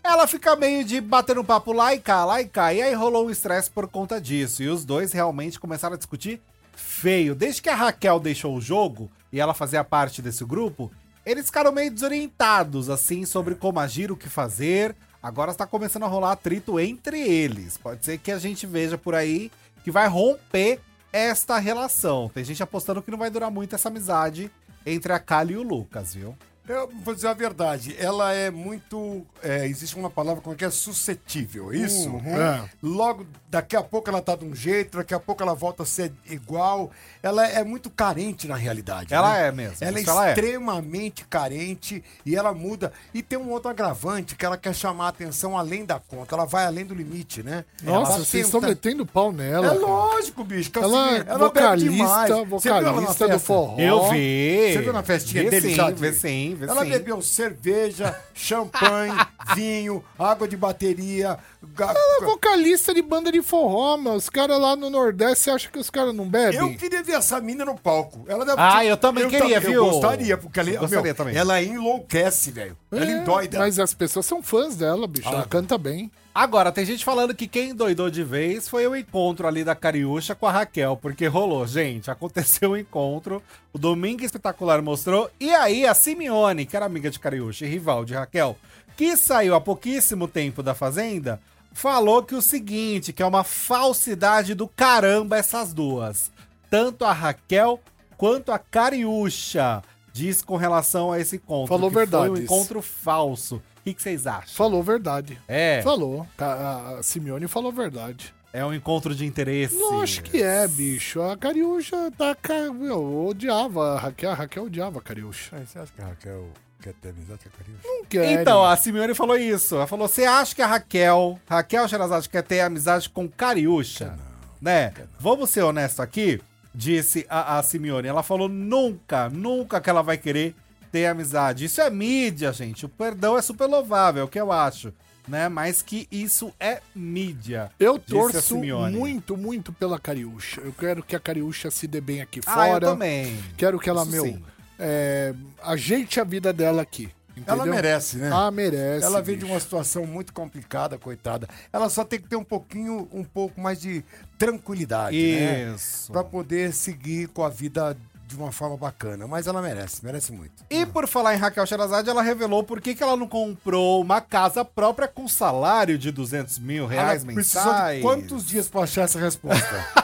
[0.05, 2.75] Ela fica meio de bater um papo lá e cá, lá e cá.
[2.75, 4.63] E aí rolou um estresse por conta disso.
[4.63, 6.41] E os dois realmente começaram a discutir
[6.75, 7.35] feio.
[7.37, 10.91] Desde que a Raquel deixou o jogo e ela fazia parte desse grupo,
[11.25, 14.97] eles ficaram meio desorientados, assim, sobre como agir, o que fazer.
[15.23, 17.79] Agora está começando a rolar atrito entre eles.
[17.79, 19.53] Pode ser que a gente veja por aí
[19.85, 20.81] que vai romper
[21.13, 22.29] esta relação.
[22.35, 24.51] Tem gente apostando que não vai durar muito essa amizade
[24.85, 26.37] entre a Kali e o Lucas, viu?
[26.73, 29.27] Eu vou dizer a verdade, ela é muito.
[29.43, 32.09] é, existe uma palavra como é que é suscetível, é isso?
[32.25, 32.65] É.
[32.83, 35.87] Logo, daqui a pouco ela tá de um jeito, daqui a pouco ela volta a
[35.87, 36.91] ser igual.
[37.23, 39.13] Ela é muito carente na realidade.
[39.13, 39.49] Ela né?
[39.49, 40.29] é mesmo, Ela é ela é.
[40.31, 42.93] extremamente carente e ela muda.
[43.13, 46.35] E tem um outro agravante que ela quer chamar a atenção além da conta.
[46.35, 47.65] Ela vai além do limite, né?
[47.83, 49.67] Nossa, Ela vocês estão tenta- metendo pau nela.
[49.67, 49.81] É cara.
[49.81, 50.71] lógico, bicho.
[50.75, 53.79] Ela assim, é vocalista, ela na vocalista do forró.
[53.79, 54.73] Eu vi.
[54.73, 56.91] Você viu na festinha Vi dele, sim, vê sim, Ela sim.
[56.91, 59.15] bebeu cerveja, champanhe,
[59.55, 61.39] vinho, água de bateria.
[61.75, 65.51] ga- Ela é vocalista de banda de forró, mas os caras lá no Nordeste, você
[65.51, 66.59] acha que os caras não bebem?
[66.61, 68.25] Eu queria ver essa mina no palco.
[68.29, 69.85] Ela deve- Ah, eu também queria, ta- viu?
[69.87, 71.37] Eu gostaria, porque ela, Eu gostaria meu, também.
[71.37, 72.77] ela enlouquece, velho.
[72.93, 73.59] Ela É, endoida.
[73.59, 75.29] Mas as pessoas são fãs dela, bicho.
[75.29, 75.33] Ah.
[75.33, 76.11] Ela canta bem.
[76.35, 80.35] Agora, tem gente falando que quem doidou de vez foi o encontro ali da Cariúcha
[80.35, 85.87] com a Raquel, porque rolou, gente, aconteceu o encontro, o Domingo Espetacular mostrou, e aí
[85.87, 88.57] a Simeone, que era amiga de Cariúcha e rival de Raquel,
[88.97, 91.39] que saiu há pouquíssimo tempo da Fazenda,
[91.75, 96.31] falou que o seguinte, que é uma falsidade do caramba essas duas.
[96.71, 97.79] Tanto a Raquel
[98.17, 101.69] quanto a Cariúcha diz com relação a esse encontro.
[101.69, 103.63] Falou que Foi um encontro falso.
[103.85, 104.55] O que vocês acham?
[104.55, 105.41] Falou verdade.
[105.49, 105.83] É.
[105.83, 106.27] Falou.
[106.39, 108.33] A a Simeone falou verdade.
[108.53, 109.75] É um encontro de interesse.
[109.75, 111.23] Lógico que é, bicho.
[111.23, 112.37] A Cariúcha tá.
[112.81, 114.31] Eu odiava a Raquel.
[114.31, 115.57] A Raquel odiava a Cariúcha.
[115.57, 117.89] Aí, Você acha que a Raquel quer ter amizade com a Cariúcha?
[117.89, 118.41] Não quer.
[118.41, 119.77] Então, a Simeone falou isso.
[119.77, 124.19] Ela falou: você acha que a Raquel, Raquel Sherazade, quer ter amizade com Cariúcha?
[124.61, 124.93] Né?
[125.19, 126.41] Vamos ser honestos aqui,
[126.75, 128.09] disse a, a Simeone.
[128.09, 130.55] Ela falou: nunca, nunca que ela vai querer
[130.91, 131.65] ter amizade.
[131.65, 132.87] Isso é mídia, gente.
[132.87, 134.93] O perdão é super louvável, é o que eu acho.
[135.27, 135.49] Né?
[135.49, 137.71] Mas que isso é mídia.
[137.79, 140.61] Eu torço muito, muito pela Cariúcha.
[140.61, 142.87] Eu quero que a Cariúcha se dê bem aqui Ah, eu fora.
[142.89, 143.39] também.
[143.57, 144.39] Quero que ela, Isso meu,
[144.79, 145.33] é,
[145.63, 147.09] ajeite a vida dela aqui.
[147.47, 147.75] Ela entendeu?
[147.75, 148.31] merece, né?
[148.33, 149.05] Ah, merece.
[149.05, 151.49] Ela vem de uma situação muito complicada, coitada.
[151.73, 154.05] Ela só tem que ter um pouquinho, um pouco mais de
[154.39, 155.75] tranquilidade, né?
[155.75, 156.11] Isso.
[156.13, 157.97] Pra poder seguir com a vida
[158.33, 159.27] de uma forma bacana.
[159.27, 160.65] Mas ela merece, merece muito.
[160.71, 164.21] E por falar em Raquel Sherazade, ela revelou por que, que ela não comprou uma
[164.21, 167.97] casa própria com salário de 200 mil reais ela mensais.
[167.97, 169.87] de quantos dias pra achar essa resposta?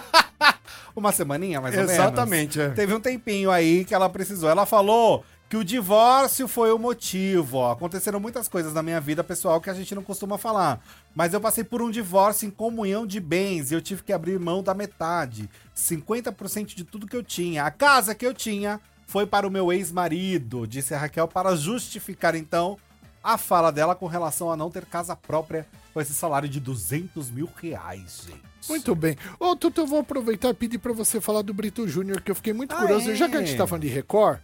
[0.94, 1.94] Uma semaninha, mais ou menos?
[1.94, 2.70] Exatamente, é.
[2.70, 4.51] Teve um tempinho aí que ela precisou.
[4.51, 7.56] Ela falou que o divórcio foi o motivo.
[7.58, 7.72] Ó.
[7.72, 10.80] Aconteceram muitas coisas na minha vida pessoal que a gente não costuma falar.
[11.14, 14.38] Mas eu passei por um divórcio em comunhão de bens e eu tive que abrir
[14.38, 15.48] mão da metade.
[15.74, 17.64] 50% de tudo que eu tinha.
[17.64, 22.34] A casa que eu tinha foi para o meu ex-marido, disse a Raquel, para justificar
[22.34, 22.76] então
[23.24, 27.30] a fala dela com relação a não ter casa própria com esse salário de 200
[27.30, 28.42] mil reais, gente.
[28.68, 29.16] Muito bem.
[29.40, 32.34] Ô, Tutu, eu vou aproveitar e pedir pra você falar do Brito Júnior, que eu
[32.34, 33.11] fiquei muito Ah, curioso.
[33.11, 33.14] é?
[33.14, 34.40] Já que a gente tá falando de Record,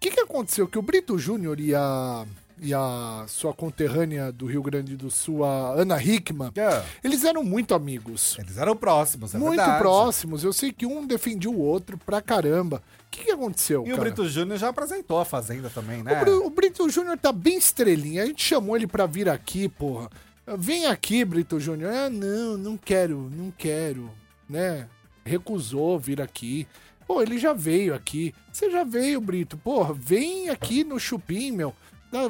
[0.00, 0.66] que, que aconteceu?
[0.68, 2.24] Que o Brito Júnior e a,
[2.60, 6.82] e a sua conterrânea do Rio Grande do Sul, a Ana Hickman, É.
[7.02, 8.36] eles eram muito amigos.
[8.38, 9.78] Eles eram próximos, é muito verdade.
[9.78, 10.44] próximos.
[10.44, 12.82] Eu sei que um defendia o outro pra caramba.
[13.06, 14.00] O que, que aconteceu, E o cara?
[14.10, 16.12] Brito Júnior já apresentou a Fazenda também, né?
[16.20, 18.22] O, Bri- o Brito Júnior tá bem estrelinha.
[18.22, 20.10] A gente chamou ele pra vir aqui, porra.
[20.58, 21.90] Vem aqui, Brito Júnior.
[21.92, 24.10] Ah, não, não quero, não quero,
[24.48, 24.86] né?
[25.24, 26.66] Recusou vir aqui.
[27.06, 28.34] Pô, ele já veio aqui.
[28.52, 29.56] Você já veio, Brito.
[29.56, 31.74] Porra, vem aqui no Chupim, meu.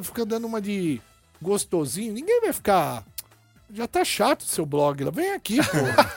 [0.03, 1.01] Fica dando uma de
[1.41, 2.13] gostosinho.
[2.13, 3.05] Ninguém vai ficar.
[3.73, 5.11] Já tá chato o seu blog lá.
[5.11, 6.13] Vem aqui, porra.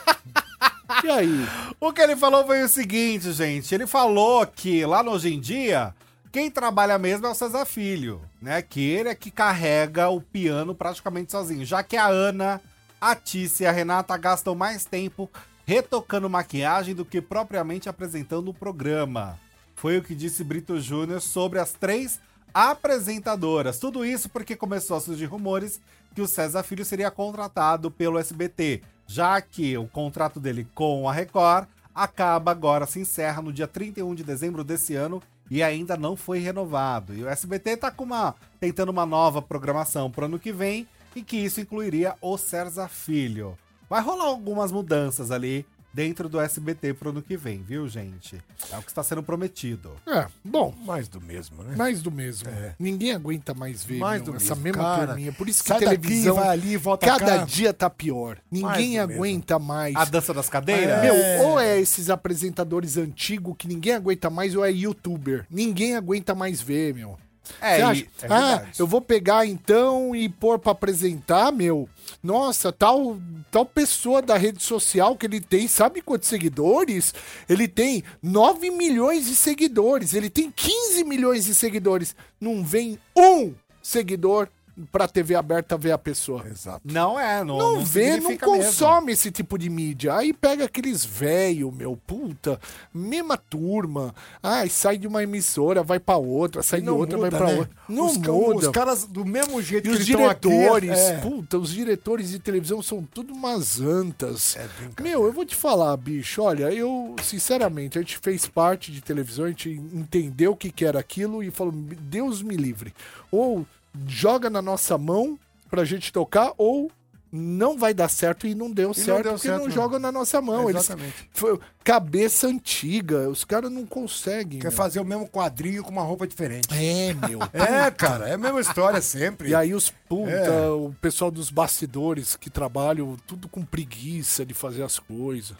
[1.04, 1.46] e aí?
[1.80, 3.74] O que ele falou foi o seguinte, gente.
[3.74, 5.94] Ele falou que lá no Hoje em Dia,
[6.30, 8.60] quem trabalha mesmo é o César Filho, né?
[8.60, 11.64] Que ele é que carrega o piano praticamente sozinho.
[11.64, 12.60] Já que a Ana,
[13.00, 15.30] a Tícia e a Renata gastam mais tempo
[15.70, 19.38] retocando maquiagem do que propriamente apresentando o programa.
[19.76, 22.18] Foi o que disse Brito Júnior sobre as três
[22.52, 23.78] apresentadoras.
[23.78, 25.80] Tudo isso porque começou a surgir rumores
[26.12, 31.12] que o César Filho seria contratado pelo SBT, já que o contrato dele com a
[31.12, 36.16] Record acaba agora, se encerra no dia 31 de dezembro desse ano e ainda não
[36.16, 37.14] foi renovado.
[37.14, 41.22] E o SBT tá com uma tentando uma nova programação pro ano que vem e
[41.22, 43.56] que isso incluiria o César Filho.
[43.90, 48.40] Vai rolar algumas mudanças ali dentro do SBT pro ano que vem, viu, gente?
[48.70, 49.90] É o que está sendo prometido.
[50.06, 51.74] É, bom, Mais do mesmo, né?
[51.76, 52.48] mais do mesmo.
[52.78, 55.06] Ninguém aguenta mais ver Mais meu, do essa mesmo, mesma cara.
[55.08, 55.32] turminha.
[55.32, 57.44] Por isso que daqui, televisão vai ali, volta cada cá.
[57.44, 58.38] dia tá pior.
[58.48, 59.12] Ninguém mesmo.
[59.14, 59.96] aguenta mais.
[59.96, 61.02] A dança das cadeiras?
[61.02, 65.44] Meu, ou é esses apresentadores antigos que ninguém aguenta mais, ou é youtuber.
[65.50, 67.18] Ninguém aguenta mais ver, meu.
[67.60, 68.06] É, acha?
[68.22, 71.88] é ah, eu vou pegar então e pôr pra apresentar, meu.
[72.22, 73.18] Nossa, tal,
[73.50, 77.14] tal pessoa da rede social que ele tem, sabe quantos seguidores?
[77.48, 82.14] Ele tem 9 milhões de seguidores, ele tem 15 milhões de seguidores.
[82.40, 84.48] Não vem um seguidor
[84.90, 86.44] pra TV aberta ver a pessoa.
[86.48, 86.80] Exato.
[86.84, 88.64] Não é, não, Não, não vê, não significa mesmo.
[88.64, 90.14] consome esse tipo de mídia.
[90.14, 92.60] Aí pega aqueles velho, meu, puta,
[92.92, 94.14] mesma turma.
[94.42, 97.58] Ai, sai de uma emissora, vai pra outra, sai de outra, muda, vai pra né?
[97.60, 97.76] outra.
[97.88, 98.66] Não os, muda.
[98.66, 101.70] Os caras, do mesmo jeito E que os eles estão aqui, diretores, é- puta, os
[101.70, 104.56] diretores de televisão são tudo umas antas.
[104.56, 105.02] É brincadeira.
[105.18, 109.44] Meu, eu vou te falar, bicho, olha, eu, sinceramente, a gente fez parte de televisão,
[109.44, 112.92] a gente entendeu o que, que era aquilo e falou, Deus me livre.
[113.30, 113.66] Ou
[114.06, 116.90] joga na nossa mão pra gente tocar, ou
[117.32, 119.72] não vai dar certo e não deu certo deu porque certo, não não.
[119.72, 120.68] jogam na nossa mão.
[120.68, 121.30] Eles, Exatamente.
[121.32, 124.58] foi, cabeça antiga, os caras não conseguem.
[124.58, 124.76] Quer meu.
[124.76, 126.66] fazer o mesmo quadrinho com uma roupa diferente.
[126.72, 127.38] É, meu.
[127.54, 129.50] É, cara, é a mesma história sempre.
[129.50, 130.68] E aí os puta, É.
[130.70, 135.56] o pessoal dos bastidores que trabalham tudo com preguiça de fazer as coisas.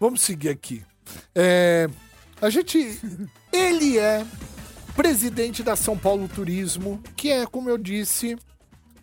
[0.00, 0.82] Vamos seguir aqui.
[1.32, 1.88] É,
[2.42, 2.98] a gente.
[3.52, 4.26] Ele é
[4.94, 8.36] presidente da São Paulo Turismo, que é, como eu disse,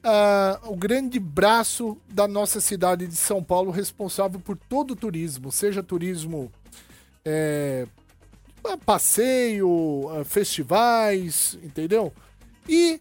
[0.04, 5.52] ah, o grande braço da nossa cidade de São Paulo, responsável por todo o turismo,
[5.52, 6.52] seja turismo
[7.26, 7.86] é,
[8.64, 12.14] ah, passeio, ah, festivais, entendeu?
[12.68, 13.00] E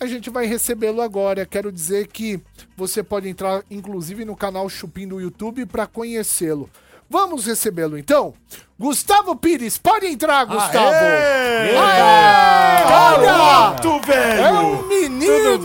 [0.00, 1.46] a gente vai recebê-lo agora.
[1.46, 2.40] Quero dizer que
[2.76, 6.68] você pode entrar inclusive no canal Chupim do YouTube para conhecê-lo.
[7.08, 8.34] Vamos recebê-lo então?
[8.78, 10.88] Gustavo Pires, pode entrar, Gustavo!
[10.88, 11.76] Aê!
[11.76, 12.84] Aê!
[12.84, 13.76] Olha!
[14.04, 14.42] Velho!
[14.42, 15.58] É um menino!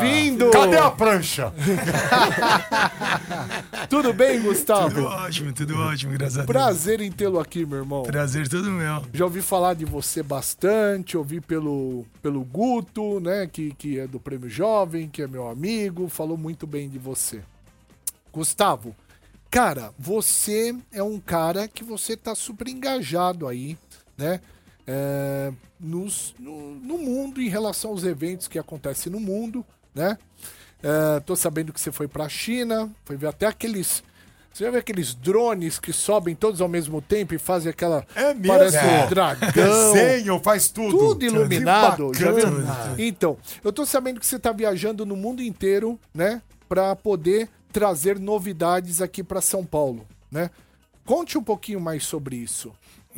[0.00, 0.50] Bem-vindo!
[0.50, 1.52] Cadê a prancha?
[3.88, 4.94] Tudo bem, Gustavo?
[4.94, 6.46] Tudo ótimo, tudo ótimo, graças a Deus.
[6.46, 8.02] Prazer em tê-lo aqui, meu irmão.
[8.02, 9.02] Prazer todo meu.
[9.12, 14.18] Já ouvi falar de você bastante, ouvi pelo, pelo Guto, né, que, que é do
[14.18, 17.40] Prêmio Jovem, que é meu amigo, falou muito bem de você.
[18.32, 18.94] Gustavo,
[19.50, 23.76] cara, você é um cara que você tá super engajado aí,
[24.16, 24.40] né,
[24.86, 30.16] é, nos, no, no mundo, em relação aos eventos que acontecem no mundo, né.
[30.82, 34.02] É, tô sabendo que você foi pra China, foi ver até aqueles...
[34.52, 38.04] Você já viu aqueles drones que sobem todos ao mesmo tempo e fazem aquela...
[38.16, 38.48] É mesmo?
[38.48, 39.04] Parece É.
[39.04, 39.92] um dragão.
[39.92, 40.98] Desenho, faz tudo.
[40.98, 42.10] Tudo iluminado.
[42.98, 46.42] Então, eu tô sabendo que você tá viajando no mundo inteiro, né?
[46.68, 50.50] Pra poder trazer novidades aqui pra São Paulo, né?
[51.04, 52.72] Conte um pouquinho mais sobre isso.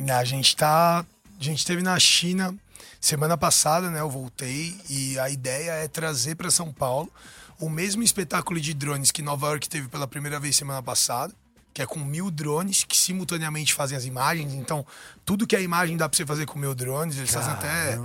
[0.09, 1.05] A gente tá.
[1.39, 2.55] A gente esteve na China
[2.99, 3.99] semana passada, né?
[3.99, 7.11] Eu voltei e a ideia é trazer para São Paulo
[7.59, 11.33] o mesmo espetáculo de drones que Nova York teve pela primeira vez semana passada,
[11.73, 14.53] que é com mil drones que simultaneamente fazem as imagens.
[14.53, 14.85] Então,
[15.25, 17.17] tudo que é imagem dá para você fazer com mil drones.
[17.17, 17.99] Eles fazem até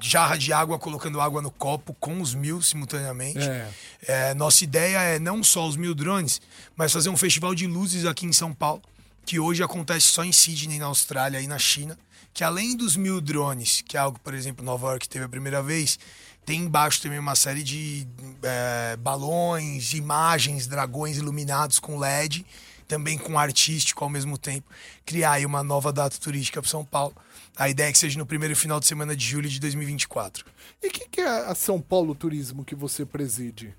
[0.00, 3.38] jarra de água colocando água no copo com os mil simultaneamente.
[3.38, 3.70] É.
[4.06, 6.40] É, nossa ideia é não só os mil drones,
[6.76, 8.82] mas fazer um festival de luzes aqui em São Paulo,
[9.24, 11.98] que hoje acontece só em Sydney, na Austrália e na China.
[12.34, 15.62] Que além dos mil drones, que é algo, por exemplo, Nova York teve a primeira
[15.62, 15.98] vez,
[16.44, 18.06] tem embaixo também uma série de
[18.42, 22.46] é, balões, imagens, dragões iluminados com LED,
[22.88, 24.68] também com artístico ao mesmo tempo.
[25.04, 27.14] Criar aí uma nova data turística para São Paulo.
[27.56, 30.46] A ideia é que seja no primeiro final de semana de julho de 2024.
[30.82, 33.74] E o que, que é a São Paulo Turismo que você preside?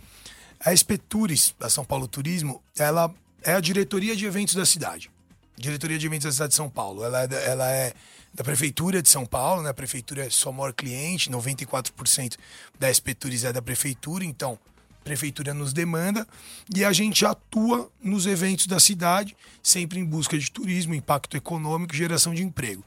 [0.60, 5.10] A Espetures, da São Paulo Turismo, ela é a diretoria de eventos da cidade.
[5.58, 7.04] Diretoria de eventos da cidade de São Paulo.
[7.04, 7.94] Ela é da, ela é
[8.34, 9.70] da Prefeitura de São Paulo, né?
[9.70, 12.38] A Prefeitura é sua maior cliente, 94%
[12.78, 16.28] da Espetures é da Prefeitura, então a Prefeitura nos demanda
[16.76, 21.96] e a gente atua nos eventos da cidade, sempre em busca de turismo, impacto econômico,
[21.96, 22.84] geração de emprego.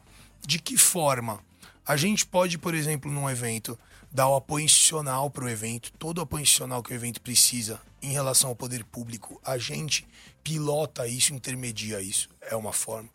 [0.46, 1.40] De que forma?
[1.86, 3.78] A gente pode, por exemplo, num evento,
[4.12, 7.80] dar o apoio institucional para o evento, todo o apoio institucional que o evento precisa
[8.02, 10.06] em relação ao poder público, a gente
[10.44, 13.08] pilota isso, intermedia isso, é uma forma.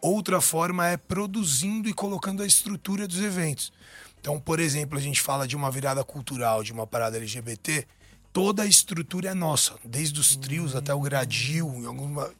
[0.00, 3.72] Outra forma é produzindo e colocando a estrutura dos eventos.
[4.20, 7.86] Então, por exemplo, a gente fala de uma virada cultural, de uma parada LGBT,
[8.32, 12.30] toda a estrutura é nossa, desde os trios até o gradil, em, alguma,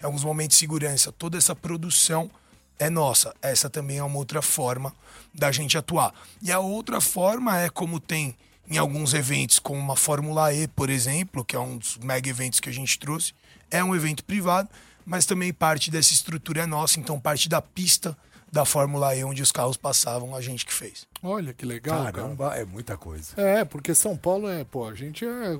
[0.00, 2.30] em alguns momentos de segurança, toda essa produção
[2.78, 3.34] é nossa.
[3.42, 4.94] Essa também é uma outra forma
[5.34, 6.14] da gente atuar.
[6.40, 8.36] E a outra forma é como tem
[8.70, 12.60] em alguns eventos, como uma Fórmula E, por exemplo, que é um dos mega eventos
[12.60, 13.32] que a gente trouxe,
[13.70, 14.68] é um evento privado,
[15.04, 18.16] mas também parte dessa estrutura é nossa, então parte da pista
[18.50, 21.06] da Fórmula E onde os carros passavam, a gente que fez.
[21.22, 22.12] Olha que legal, cara.
[22.12, 23.34] Caramba, é muita coisa.
[23.36, 25.58] É, porque São Paulo é, pô, a gente é.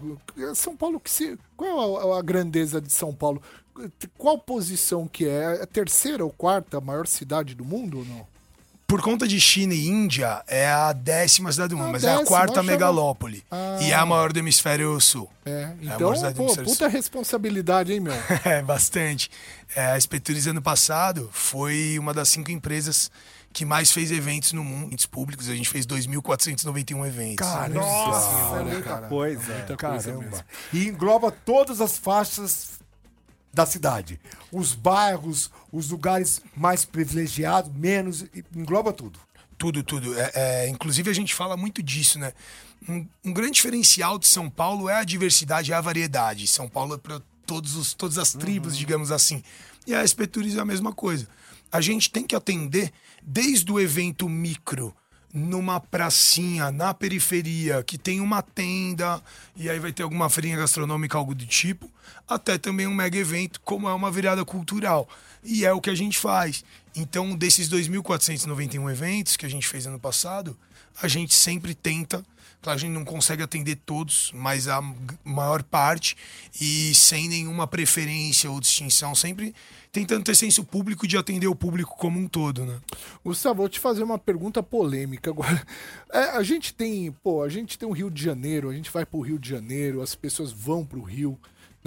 [0.50, 1.38] é São Paulo que se.
[1.56, 3.42] Qual é a, a grandeza de São Paulo?
[4.16, 5.58] Qual posição que é?
[5.58, 8.26] É a terceira ou quarta maior cidade do mundo ou não?
[8.88, 12.12] Por conta de China e Índia, é a décima cidade do mundo, mas é a
[12.12, 13.44] décima, quarta achava- megalópole.
[13.50, 13.76] Ah.
[13.82, 15.30] E é a maior do hemisfério sul.
[15.44, 18.14] É, a então, do pô, puta responsabilidade, hein, meu?
[18.46, 19.30] É, bastante.
[19.76, 23.10] É, a Espetures ano passado foi uma das cinco empresas
[23.52, 25.50] que mais fez eventos no mundo, eventos públicos.
[25.50, 27.46] A gente fez 2.491 eventos.
[27.74, 29.52] Nossa, é muita coisa.
[29.52, 30.30] Muita coisa mesmo.
[30.30, 30.46] caramba.
[30.72, 32.77] E engloba todas as faixas
[33.58, 34.20] da cidade.
[34.52, 39.18] Os bairros, os lugares mais privilegiados, menos, engloba tudo.
[39.58, 40.16] Tudo, tudo.
[40.16, 42.32] É, é, inclusive, a gente fala muito disso, né?
[42.88, 46.46] Um, um grande diferencial de São Paulo é a diversidade, é a variedade.
[46.46, 49.42] São Paulo é para todos os, todas as tribos, digamos assim.
[49.84, 51.26] E a Espetures é a mesma coisa.
[51.72, 54.94] A gente tem que atender desde o evento micro,
[55.34, 59.20] numa pracinha, na periferia, que tem uma tenda,
[59.56, 61.90] e aí vai ter alguma feirinha gastronômica, algo do tipo,
[62.26, 65.08] até também um mega evento, como é uma virada cultural.
[65.42, 66.64] E é o que a gente faz.
[66.94, 70.56] Então, desses 2.491 eventos que a gente fez ano passado,
[71.00, 72.24] a gente sempre tenta.
[72.60, 74.82] Claro, a gente não consegue atender todos, mas a
[75.22, 76.16] maior parte,
[76.60, 79.54] e sem nenhuma preferência ou distinção, sempre
[79.92, 82.80] tentando ter senso público de atender o público como um todo, né?
[83.24, 85.66] Gustavo, vou te fazer uma pergunta polêmica agora.
[86.10, 89.04] É, a gente tem, pô, a gente tem o Rio de Janeiro, a gente vai
[89.04, 91.38] pro Rio de Janeiro, as pessoas vão pro Rio,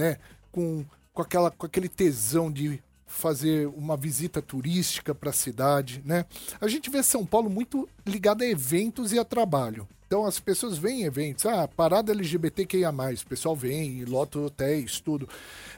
[0.01, 0.17] né?
[0.51, 0.83] Com,
[1.13, 6.25] com, aquela, com aquele tesão de fazer uma visita turística para a cidade, né?
[6.59, 9.87] A gente vê São Paulo muito ligado a eventos e a trabalho.
[10.07, 15.29] Então as pessoas vêm em eventos, ah, parada LGBTQIA+, o pessoal vem, lota hotéis, tudo.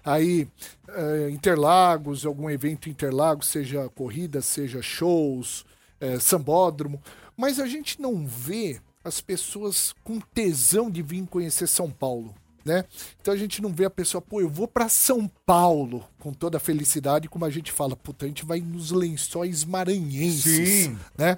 [0.04, 0.48] Aí,
[0.88, 5.66] eh, Interlagos, algum evento Interlagos, seja corrida, seja shows,
[6.00, 7.02] eh, sambódromo.
[7.38, 12.34] Mas a gente não vê as pessoas com tesão de vir conhecer São Paulo.
[12.66, 12.86] Né?
[13.22, 16.58] Então a gente não vê a pessoa, pô, eu vou para São Paulo com toda
[16.58, 20.98] a felicidade, como a gente fala, puta, a gente vai nos lençóis maranhenses, Sim.
[21.18, 21.38] né?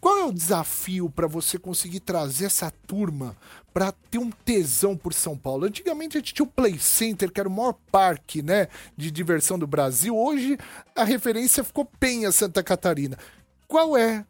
[0.00, 3.34] Qual é o desafio para você conseguir trazer essa turma
[3.72, 5.64] para ter um tesão por São Paulo?
[5.64, 9.58] Antigamente a gente tinha o Play Center, que era o maior parque, né, de diversão
[9.58, 10.14] do Brasil.
[10.14, 10.58] Hoje
[10.94, 13.18] a referência ficou Penha, Santa Catarina.
[13.66, 14.26] Qual é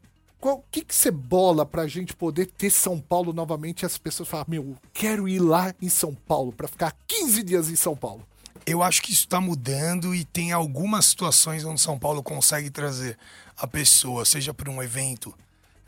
[0.52, 4.28] O que, que você bola pra gente poder ter São Paulo novamente e as pessoas
[4.28, 8.22] falam, meu, quero ir lá em São Paulo pra ficar 15 dias em São Paulo?
[8.66, 13.18] Eu acho que isso está mudando e tem algumas situações onde São Paulo consegue trazer
[13.56, 15.34] a pessoa, seja para um evento,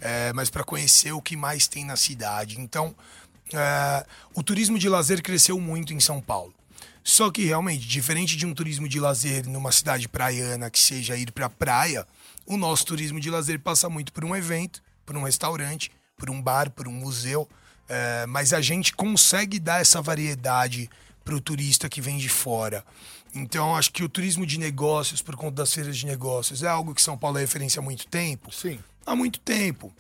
[0.00, 2.58] é, mas para conhecer o que mais tem na cidade.
[2.58, 2.94] Então,
[3.52, 6.54] é, o turismo de lazer cresceu muito em São Paulo.
[7.04, 11.30] Só que realmente, diferente de um turismo de lazer numa cidade praiana, que seja ir
[11.30, 12.06] para praia,
[12.46, 16.40] o nosso turismo de lazer passa muito por um evento, por um restaurante, por um
[16.40, 17.48] bar, por um museu.
[17.88, 20.90] É, mas a gente consegue dar essa variedade
[21.24, 22.84] para o turista que vem de fora.
[23.34, 26.94] Então, acho que o turismo de negócios, por conta das feiras de negócios, é algo
[26.94, 28.52] que São Paulo é referência há muito tempo.
[28.52, 29.94] Sim, Há muito tempo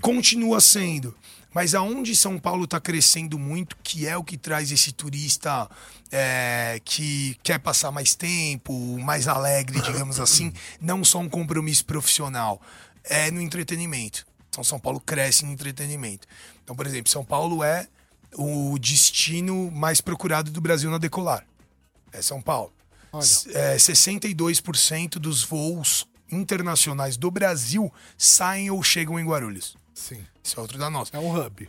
[0.00, 1.14] continua sendo.
[1.54, 5.68] Mas aonde São Paulo está crescendo muito, que é o que traz esse turista
[6.10, 12.60] é, que quer passar mais tempo, mais alegre, digamos assim, não só um compromisso profissional,
[13.04, 14.26] é no entretenimento.
[14.48, 16.26] Então São Paulo cresce no entretenimento.
[16.64, 17.86] Então, por exemplo, São Paulo é
[18.34, 21.46] o destino mais procurado do Brasil na decolar.
[22.12, 22.72] É São Paulo.
[23.52, 29.76] É, 62% dos voos internacionais do Brasil saem ou chegam em Guarulhos.
[29.94, 30.24] Sim.
[30.42, 31.16] Isso é outro da nossa.
[31.16, 31.68] É um hub.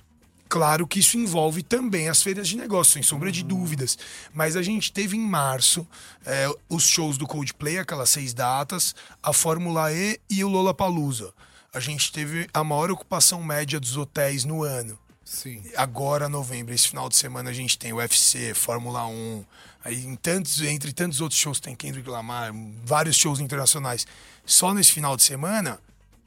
[0.54, 3.98] Claro que isso envolve também as feiras de negócio, sem sombra de dúvidas.
[4.34, 5.88] Mas a gente teve em março
[6.26, 11.34] é, os shows do Coldplay, aquelas seis datas, a Fórmula E e o Lollapalooza.
[11.74, 15.00] A gente teve a maior ocupação média dos hotéis no ano.
[15.34, 15.64] Sim.
[15.76, 19.44] Agora, novembro, esse final de semana, a gente tem UFC, Fórmula 1,
[19.84, 22.54] aí em tantos, entre tantos outros shows tem Kendrick Lamar,
[22.86, 24.06] vários shows internacionais.
[24.46, 25.80] Só nesse final de semana,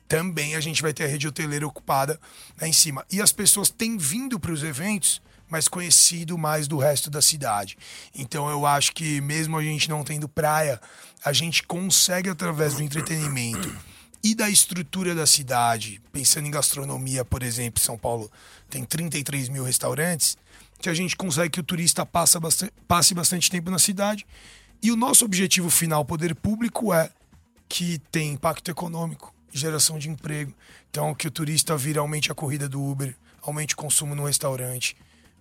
[0.08, 2.18] também a gente vai ter a rede hoteleira ocupada
[2.60, 3.06] lá em cima.
[3.10, 7.78] E as pessoas têm vindo para os eventos, mas conhecido mais do resto da cidade.
[8.12, 10.80] Então eu acho que mesmo a gente não tendo praia,
[11.24, 13.72] a gente consegue através do entretenimento
[14.26, 18.28] e da estrutura da cidade, pensando em gastronomia, por exemplo, São Paulo
[18.68, 20.36] tem 33 mil restaurantes,
[20.80, 24.26] que a gente consegue que o turista passa bastante, passe bastante tempo na cidade.
[24.82, 27.08] E o nosso objetivo final, poder público, é
[27.68, 30.52] que tem impacto econômico, geração de emprego.
[30.90, 34.96] Então, que o turista vira, aumente a corrida do Uber, aumente o consumo no restaurante,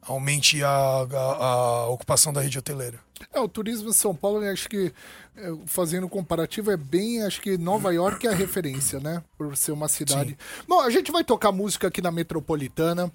[0.06, 3.00] aumente a, a- a ocupação da rede hoteleira.
[3.34, 4.94] É, o turismo de São Paulo, eu acho que,
[5.38, 9.24] é, fazendo comparativo, é bem, acho que Nova York é a referência, né?
[9.38, 10.38] Por ser uma cidade.
[10.68, 13.12] Bom, a gente vai tocar música aqui na Metropolitana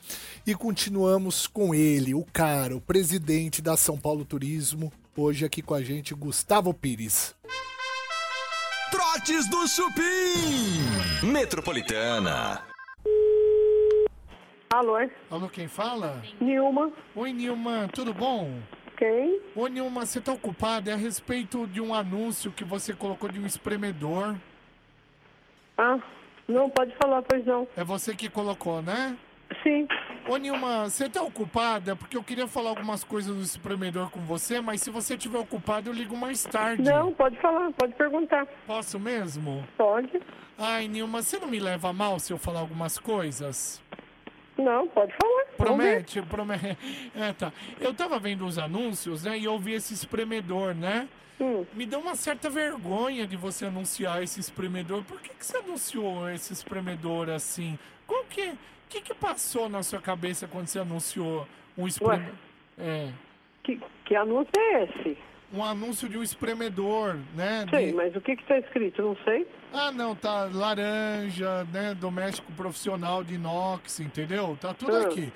[0.47, 5.75] e continuamos com ele, o cara, o presidente da São Paulo Turismo, hoje aqui com
[5.75, 7.35] a gente, Gustavo Pires.
[8.91, 11.27] Trotes do Chupim.
[11.31, 12.63] Metropolitana.
[14.73, 14.95] Alô,
[15.29, 16.23] Alô, quem fala?
[16.41, 18.61] Nilma, Oi, Nilma, tudo bom?
[18.97, 19.41] quem?
[19.57, 20.93] Ô, Nilma, você tá ocupada?
[20.93, 24.37] É a respeito de um anúncio que você colocou de um espremedor.
[25.77, 25.99] Ah,
[26.47, 27.67] não pode falar, pois não.
[27.77, 29.17] É você que colocou, né?
[29.65, 29.89] Sim,
[30.29, 31.97] Ô Nilma, você tá ocupada?
[31.97, 35.91] Porque eu queria falar algumas coisas do espremedor com você, mas se você estiver ocupado,
[35.91, 36.89] eu ligo mais tarde.
[36.89, 38.47] não, pode falar, pode perguntar.
[38.69, 39.67] Posso mesmo?
[39.77, 40.23] Pode?
[40.57, 43.83] Ai, Nilma, você não me leva a mal se eu falar algumas coisas?
[44.61, 45.45] Não, pode falar.
[45.57, 46.77] Promete, promete.
[47.15, 47.53] É, tá.
[47.81, 51.09] Eu tava vendo os anúncios, né, e eu vi esse espremedor, né?
[51.41, 51.65] Hum.
[51.73, 55.03] Me deu uma certa vergonha de você anunciar esse espremedor.
[55.05, 57.79] Por que, que você anunciou esse espremedor assim?
[58.07, 58.53] Qual que,
[58.89, 61.47] que que passou na sua cabeça quando você anunciou
[61.79, 62.35] um espremedor?
[62.79, 63.09] É.
[63.63, 65.17] Que, que anúncio é esse?
[65.53, 67.67] um anúncio de um espremedor, né?
[67.71, 69.03] Sei, de- mas o que que tá escrito?
[69.03, 69.45] Não sei.
[69.73, 71.95] Ah, não, tá laranja, né?
[71.95, 74.57] Doméstico profissional de inox, entendeu?
[74.61, 75.03] Tá tudo Ah.
[75.03, 75.33] aqui.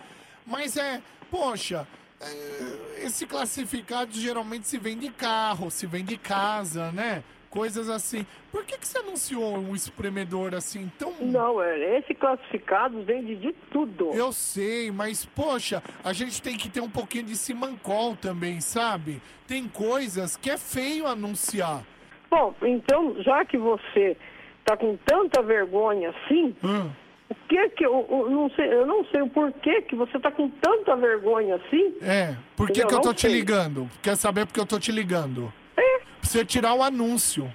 [0.46, 1.86] Mas é, poxa,
[2.20, 7.22] é, esse classificado geralmente se vende carro, se vende casa, né?
[7.48, 8.26] Coisas assim.
[8.50, 11.12] Por que, que você anunciou um espremedor assim tão.
[11.20, 14.10] Não, é, esse classificado vende de tudo.
[14.12, 19.22] Eu sei, mas poxa, a gente tem que ter um pouquinho de simancol também, sabe?
[19.46, 21.84] Tem coisas que é feio anunciar.
[22.28, 24.16] Bom, então, já que você
[24.64, 26.90] está com tanta vergonha assim, Hum.
[27.28, 30.30] o que que eu, eu não sei, eu não sei o porquê que você está
[30.30, 31.94] com tanta vergonha assim.
[32.00, 33.32] É, por que, Eu que eu não tô te sei.
[33.32, 33.88] ligando?
[34.02, 35.52] Quer saber por que eu tô te ligando?
[35.76, 37.52] É, Pra você tirar o anúncio.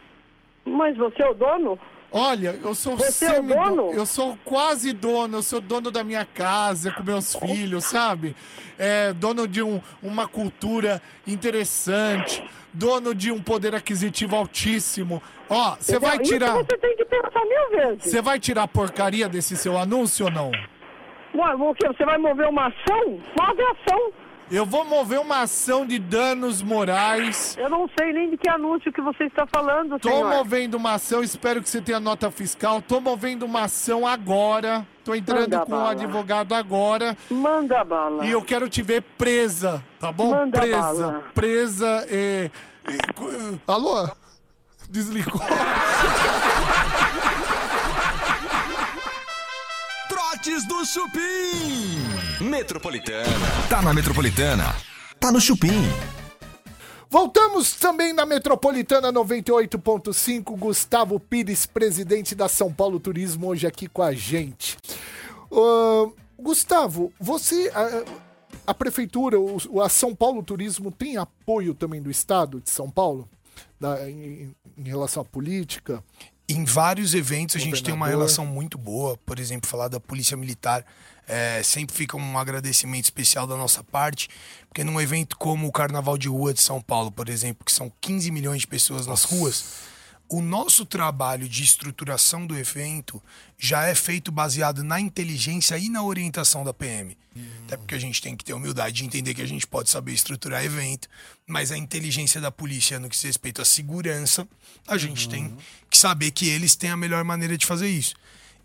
[0.66, 1.80] mas você é o dono?
[2.12, 3.91] Olha, eu sou Você é o dono?
[3.93, 8.36] Eu sou quase dono, eu sou dono da minha casa com meus filhos, sabe?
[8.80, 12.43] É, dono de um- uma cultura interessante,
[12.74, 15.22] dono de um poder aquisitivo altíssimo.
[15.49, 16.53] Ó, você vai Isso tirar.
[16.53, 18.03] você tem que pensar mil vezes.
[18.12, 20.51] Você vai tirar a porcaria desse seu anúncio ou não?
[21.36, 21.88] Ué, o quê?
[21.88, 23.05] Você vai mover uma ação?
[23.39, 24.12] Move a ação.
[24.52, 27.56] Eu vou mover uma ação de danos morais.
[27.60, 30.28] Eu não sei nem de que anúncio que você está falando, Tô senhor.
[30.28, 32.82] movendo uma ação, espero que você tenha nota fiscal.
[32.82, 34.88] Tô movendo uma ação agora.
[35.06, 35.91] Tô entrando Manda com o bala.
[35.91, 37.16] advogado agora.
[37.30, 38.26] Manda bala.
[38.26, 40.32] E eu quero te ver presa, tá bom?
[40.32, 40.78] Manda presa.
[40.82, 41.24] bala.
[41.36, 42.50] Presa e.
[42.89, 44.10] e- Alô?
[44.89, 45.39] Desligou.
[50.10, 52.09] Trotes do Chupim.
[52.40, 53.26] Metropolitana.
[53.70, 54.76] Tá na Metropolitana.
[55.20, 55.82] Tá no Chupim.
[57.10, 60.56] Voltamos também na Metropolitana 98.5.
[60.58, 64.78] Gustavo Pires, presidente da São Paulo Turismo, hoje aqui com a gente.
[65.52, 67.72] Ahn, Gustavo, você.
[67.74, 68.04] A,
[68.68, 73.28] a prefeitura, o- a São Paulo Turismo, tem apoio também do Estado de São Paulo?
[73.80, 76.02] Da- em, em relação à política?
[76.48, 79.18] Em vários eventos a gente tem uma relação muito boa.
[79.26, 80.84] Por exemplo, falar da Polícia Militar
[81.30, 84.27] é, sempre fica um agradecimento especial da nossa parte,
[84.67, 87.91] porque num evento como o Carnaval de Rua de São Paulo, por exemplo, que são
[88.01, 89.63] 15 milhões de pessoas nas ruas,
[90.27, 93.21] o nosso trabalho de estruturação do evento
[93.57, 97.15] já é feito baseado na inteligência e na orientação da PM.
[97.65, 100.13] Até porque a gente tem que ter humildade de entender que a gente pode saber
[100.13, 101.07] estruturar evento,
[101.47, 104.47] mas a inteligência da polícia no que se respeita à segurança,
[104.88, 105.55] a gente tem
[105.89, 108.15] que saber que eles têm a melhor maneira de fazer isso.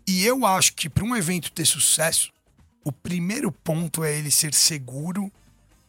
[0.07, 2.31] E eu acho que para um evento ter sucesso,
[2.85, 5.31] o primeiro ponto é ele ser seguro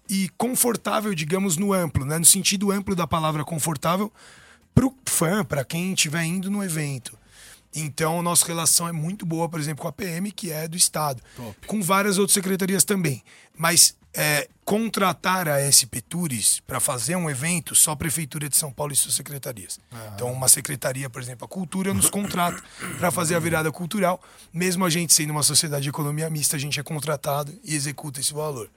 [0.09, 2.19] e confortável, digamos, no amplo, né?
[2.19, 4.11] no sentido amplo da palavra confortável,
[4.75, 7.17] pro fã, para quem estiver indo no evento.
[7.75, 11.23] Então, nossa relação é muito boa, por exemplo, com a PM, que é do Estado.
[11.67, 13.23] Com várias outras secretarias também.
[13.55, 18.73] Mas é, contratar a SP Tours para fazer um evento, só a Prefeitura de São
[18.73, 19.79] Paulo e suas secretarias.
[20.15, 22.63] Então, uma secretaria, por exemplo, a Cultura, nos contrata
[22.99, 24.21] para fazer a virada cultural.
[24.53, 28.19] Mesmo a gente sendo uma sociedade de economia mista, a gente é contratado e executa
[28.19, 28.71] esse valor.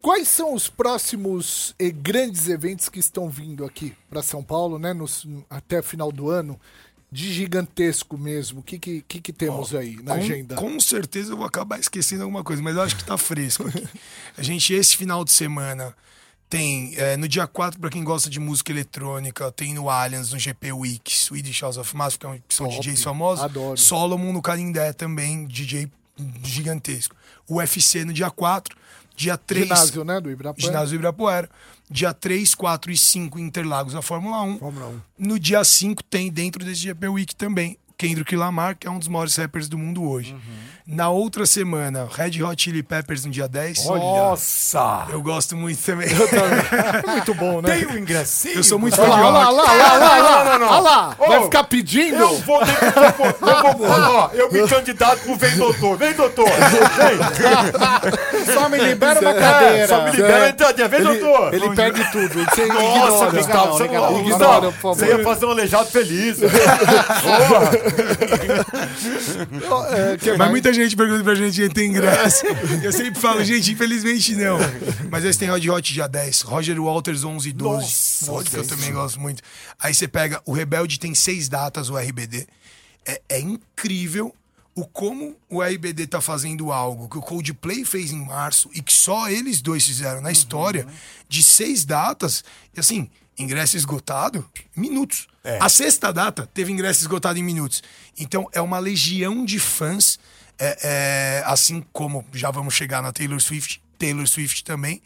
[0.00, 4.92] Quais são os próximos eh, grandes eventos que estão vindo aqui para São Paulo, né?
[4.92, 6.58] nos- até final do ano?
[7.10, 8.60] De gigantesco mesmo.
[8.60, 10.54] O que, que, que, que temos aí na com, agenda?
[10.56, 13.86] Com certeza eu vou acabar esquecendo alguma coisa, mas eu acho que tá fresco aqui.
[14.36, 15.94] A gente, esse final de semana,
[16.50, 20.38] tem é, no dia 4, para quem gosta de música eletrônica, tem no Allianz, no
[20.38, 22.80] GP Week, Swedish House of Mass, que é um- que são Top.
[22.80, 23.44] DJs famosos.
[23.44, 23.78] Adoro.
[23.78, 25.88] Solomon no Canindé também, DJ
[26.42, 27.14] gigantesco.
[27.48, 28.76] UFC no dia 4,
[29.14, 29.64] dia 3.
[29.64, 30.20] Ginásio, né?
[30.20, 30.66] Do Ibirapuera.
[30.66, 31.48] Ginásio do Ibirapuera.
[31.90, 34.58] Dia 3, 4 e 5 Interlagos a Fórmula 1.
[34.58, 35.00] Fórmula 1.
[35.18, 39.08] No dia 5 tem dentro desse GP Week também Kendrick Lamar, que é um dos
[39.08, 40.34] maiores rappers do mundo hoje.
[40.34, 40.40] Uhum.
[40.86, 43.86] Na outra semana, Red Hot Chili Peppers no dia 10.
[43.86, 45.06] Nossa!
[45.10, 46.06] Eu gosto muito também.
[47.08, 47.76] Muito bom, né?
[47.76, 48.54] Tem um ingressinho?
[48.56, 49.70] Eu sou muito fã de lá, olha lá, rock.
[49.70, 50.22] olha lá, olha lá, olha
[50.58, 51.16] lá, olha lá.
[51.26, 52.14] Vai ficar pedindo?
[52.16, 52.66] Eu vou, eu
[53.16, 55.96] vou, eu vou, ó, eu me candidato pro Vem Doutor.
[55.96, 56.48] Vem, doutor.
[56.48, 57.18] Vem.
[58.54, 59.88] Só me libera uma É, cadeira.
[59.88, 60.88] só me libera a entradinha.
[60.88, 61.54] Vem, Ele, doutor.
[61.54, 62.28] ele perde tudo.
[62.28, 63.30] Você Nossa, ignora.
[63.30, 64.94] Gustavo, você não, por favor.
[64.96, 66.36] você ia fazer um aleijado feliz.
[66.46, 67.70] Porra.
[69.90, 70.50] É, Mas mais?
[70.50, 72.44] muita gente pergunta pra gente quem tem ingresso.
[72.82, 74.58] Eu sempre falo, gente, infelizmente não.
[75.10, 77.76] Mas esse tem Red Hot dia 10, Roger Walters 11 e 12.
[77.76, 79.42] Nossa, Outro que eu também gosto muito.
[79.78, 82.46] Aí você pega, o Rebelde tem seis datas, o RBD.
[83.04, 84.34] É, é incrível
[84.74, 88.92] o como o RBD tá fazendo algo que o Coldplay fez em março e que
[88.92, 90.86] só eles dois fizeram na história
[91.28, 92.44] de seis datas.
[92.76, 93.08] E assim,
[93.38, 94.44] ingresso esgotado,
[94.76, 95.28] minutos.
[95.60, 97.82] A sexta data teve ingresso esgotado em minutos.
[98.18, 100.18] Então é uma legião de fãs,
[100.58, 105.00] é, é, assim como já vamos chegar na Taylor Swift, Taylor Swift também.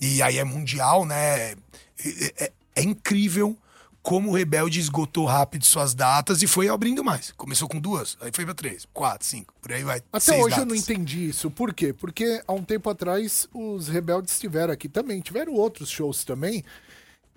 [0.00, 1.52] E aí é mundial, né?
[1.52, 1.56] É,
[2.38, 3.56] é- é incrível
[4.02, 7.30] como o Rebelde esgotou rápido suas datas e foi abrindo mais.
[7.36, 10.02] Começou com duas, aí foi pra três, quatro, cinco, por aí vai.
[10.12, 10.88] Até hoje eu não datas.
[10.90, 11.48] entendi isso.
[11.52, 11.92] Por quê?
[11.92, 15.20] Porque há um tempo atrás os rebeldes estiveram aqui também.
[15.20, 16.64] Tiveram outros shows também.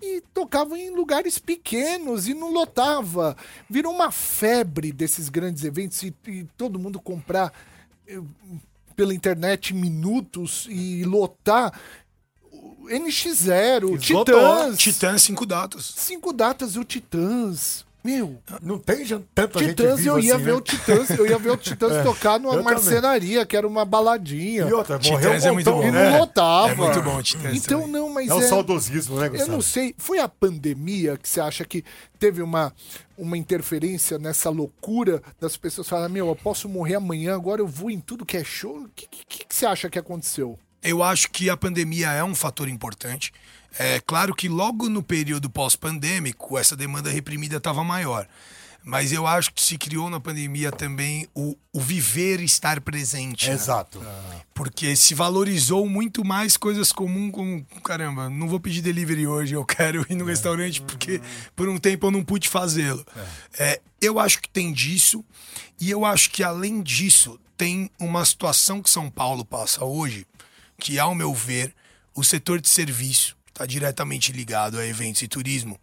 [0.00, 3.36] E tocavam em lugares pequenos e não lotava.
[3.68, 7.52] Virou uma febre desses grandes eventos e, e todo mundo comprar
[8.06, 8.20] eh,
[8.94, 11.72] pela internet minutos e lotar.
[12.84, 14.34] NX0, Esgotou.
[14.34, 14.78] Titãs.
[14.78, 15.94] Titãs, cinco datas.
[15.96, 17.85] Cinco datas e o Titãs.
[18.06, 19.04] Meu, Não tem
[19.34, 20.56] tanta gente Titãs viva eu ia assim, ver né?
[20.56, 22.74] o Titãs, eu ia ver o Titãs É, tocar numa eu também.
[22.74, 24.66] marcenaria, que era uma baladinha.
[24.68, 25.82] E outra, morreu Titãs um é muito bom.
[25.82, 26.10] E né?
[26.10, 26.70] não lotava.
[26.70, 27.92] É muito bom, Titãs Então também.
[27.92, 28.46] não, mas É o é...
[28.48, 29.52] saudosismo, né, Eu Gustavo?
[29.52, 31.84] não sei, foi a pandemia que você acha que
[32.18, 32.72] teve uma,
[33.18, 37.90] uma interferência nessa loucura das pessoas falarem, meu, eu posso morrer amanhã, agora eu vou
[37.90, 38.84] em tudo que é show?
[38.84, 40.58] O que, que, que você acha que aconteceu?
[40.82, 43.32] Eu acho que a pandemia é um fator importante.
[43.78, 48.26] É claro que logo no período pós-pandêmico, essa demanda reprimida estava maior.
[48.88, 53.48] Mas eu acho que se criou na pandemia também o, o viver estar presente.
[53.48, 53.54] né?
[53.54, 54.00] Exato.
[54.54, 59.64] Porque se valorizou muito mais coisas comuns como, caramba, não vou pedir delivery hoje, eu
[59.64, 61.20] quero ir no restaurante porque
[61.56, 63.04] por um tempo eu não pude fazê-lo.
[63.58, 65.24] É, eu acho que tem disso,
[65.80, 70.24] e eu acho que além disso, tem uma situação que São Paulo passa hoje,
[70.78, 71.74] que ao meu ver,
[72.14, 75.80] o setor de serviço está diretamente ligado a eventos e turismo,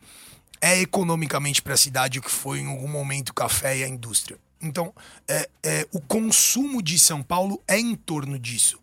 [0.62, 3.88] é economicamente para a cidade o que foi em algum momento o café e a
[3.88, 4.38] indústria.
[4.62, 4.94] Então,
[5.28, 8.80] é, é, o consumo de São Paulo é em torno disso.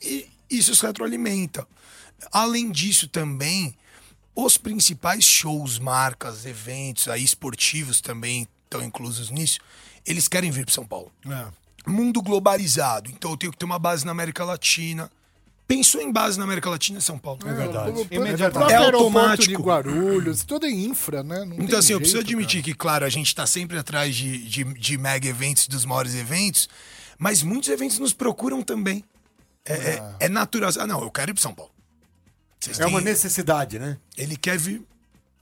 [0.00, 1.66] E isso se retroalimenta.
[2.32, 3.76] Além disso, também,
[4.34, 9.58] os principais shows, marcas, eventos aí esportivos também estão inclusos nisso,
[10.06, 11.12] eles querem vir para São Paulo.
[11.86, 13.10] Mundo globalizado.
[13.10, 15.10] Então eu tenho que ter uma base na América Latina.
[15.68, 17.40] Pensou em base na América Latina, é São Paulo.
[17.46, 17.90] É verdade.
[18.10, 19.46] É aeroporto automático.
[19.48, 21.44] de Guarulhos, toda é infra, né?
[21.44, 22.64] Não tem Então, assim, eu jeito, preciso admitir cara.
[22.64, 26.70] que, claro, a gente tá sempre atrás de, de, de mega eventos, dos maiores eventos,
[27.18, 29.04] mas muitos eventos nos procuram também.
[29.66, 30.70] É, é, é natural.
[30.80, 31.70] Ah, não, eu quero ir para São Paulo.
[32.58, 33.98] Vocês É uma têm- necessidade, né?
[34.16, 34.82] Ele quer vir.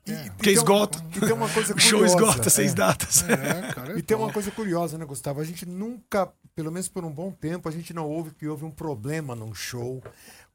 [0.09, 0.13] É.
[0.37, 1.05] Porque Então, esgota.
[1.17, 2.17] E tem uma coisa O show curiosa.
[2.17, 2.75] esgota seis é.
[2.75, 3.23] datas.
[3.23, 4.35] É, cara, é E tem uma top.
[4.35, 5.41] coisa curiosa, né, Gustavo?
[5.41, 8.65] A gente nunca, pelo menos por um bom tempo, a gente não ouve que houve
[8.65, 10.03] um problema num show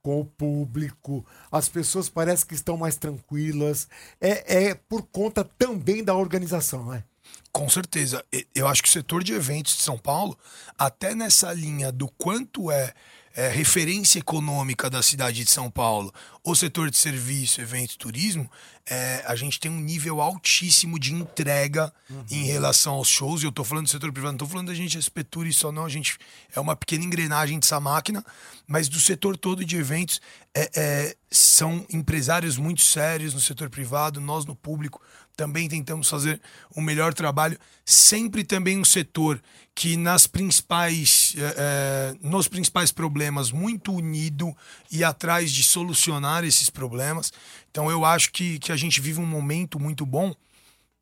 [0.02, 1.24] com o público.
[1.52, 3.88] As pessoas parecem que estão mais tranquilas.
[4.20, 7.04] É, é por conta também da organização, né?
[7.52, 8.26] Com certeza.
[8.56, 10.36] Eu acho que o setor de eventos de São Paulo,
[10.76, 12.96] até nessa linha do quanto é,
[13.36, 16.14] é, referência econômica da cidade de São Paulo,
[16.44, 18.50] o setor de serviço, eventos, turismo,
[18.90, 21.94] é, a gente tem um nível altíssimo de entrega
[22.30, 23.42] em relação aos shows.
[23.42, 25.54] E eu tô falando do setor privado, não tô falando da gente SP Tour e
[25.54, 26.18] só não, a gente
[26.54, 28.26] é uma pequena engrenagem dessa máquina,
[28.68, 30.20] mas do setor todo de eventos
[30.54, 35.02] é, é, são empresários muito sérios no setor privado, nós no público
[35.36, 36.42] também tentamos fazer
[36.76, 37.58] o melhor trabalho.
[37.86, 39.42] Sempre também um setor
[39.74, 44.56] que nas principais, eh, eh, nos principais problemas muito unido
[44.92, 47.32] e atrás de solucionar esses problemas.
[47.70, 50.34] Então eu acho que, que a gente vive um momento muito bom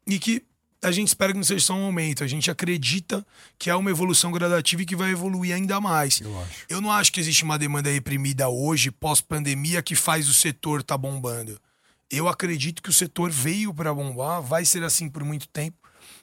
[0.05, 0.43] e que
[0.81, 2.23] a gente espera que não seja só um momento.
[2.23, 3.25] A gente acredita
[3.57, 6.21] que é uma evolução gradativa e que vai evoluir ainda mais.
[6.21, 6.81] Eu, acho.
[6.81, 11.59] não acho que existe uma demanda reprimida hoje, pós-pandemia, que faz o setor tá bombando.
[12.11, 15.77] Eu acredito que o setor veio para bombar, vai ser assim por muito tempo.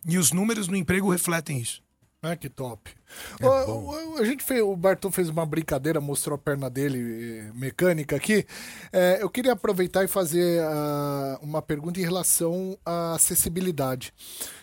[0.09, 1.83] E os números no emprego refletem isso.
[2.23, 2.91] Ah, que top.
[3.39, 7.53] É o- a gente fez, o Bartô fez uma brincadeira, mostrou a perna dele eh,
[7.55, 8.45] mecânica aqui.
[8.93, 14.13] É, eu queria aproveitar e fazer ah, uma pergunta em relação à acessibilidade.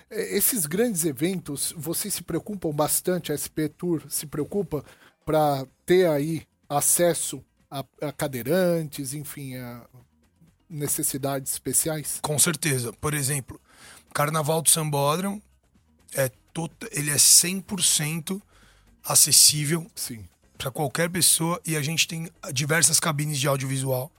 [0.10, 4.84] Eh, Esses grandes eventos, vocês se preocupam bastante, a SP Tour se preocupa
[5.26, 9.86] para ter aí acesso a, a cadeirantes, enfim, a
[10.74, 12.20] necessidades especiais?
[12.22, 12.92] Com certeza.
[12.94, 13.60] Por exemplo,
[14.14, 15.42] Carnaval do Sambódromo
[16.14, 18.42] é tota- ele é 100%
[19.04, 19.90] acessível
[20.58, 24.12] para qualquer pessoa e a gente tem diversas cabines de audiovisual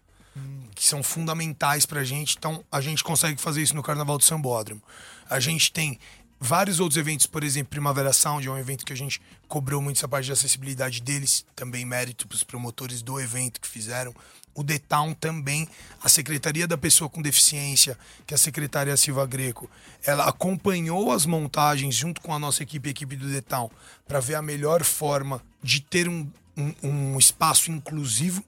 [0.75, 2.37] que são fundamentais para a gente.
[2.37, 4.83] Então, a gente consegue fazer isso no Carnaval do Sambódromo.
[5.31, 5.99] A gente tem
[6.45, 9.97] vários outros eventos, por exemplo, Primavera Sound é um evento que a gente cobrou muito
[9.97, 14.15] essa parte de acessibilidade deles, também mérito para os promotores do evento que fizeram.
[14.55, 15.67] O The Town também,
[16.03, 19.69] a Secretaria da Pessoa com Deficiência, que é a secretária Silva Greco,
[20.05, 23.71] ela acompanhou as montagens junto com a nossa equipe, a equipe do The Town,
[24.07, 28.45] para ver a melhor forma de ter um, um, um espaço inclusivo.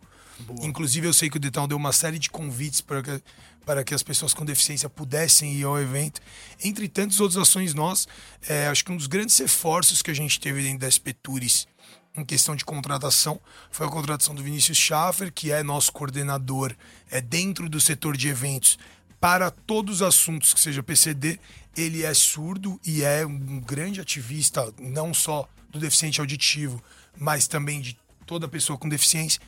[0.61, 3.03] Inclusive, eu sei que o Detal deu uma série de convites para
[3.67, 6.21] para que as pessoas com deficiência pudessem ir ao evento.
[6.63, 8.07] Entre tantas outras ações nós,
[8.49, 11.67] é, acho que um dos grandes esforços que a gente teve dentro da SP Tours
[12.17, 13.39] em questão de contratação
[13.71, 16.75] foi a contratação do Vinícius Schaffer, que é nosso coordenador
[17.11, 18.79] é, dentro do setor de eventos
[19.21, 21.39] para todos os assuntos que seja PCD.
[21.77, 26.83] Ele é surdo e é um grande ativista, não só do deficiente auditivo,
[27.19, 29.41] mas também de toda pessoa com deficiência.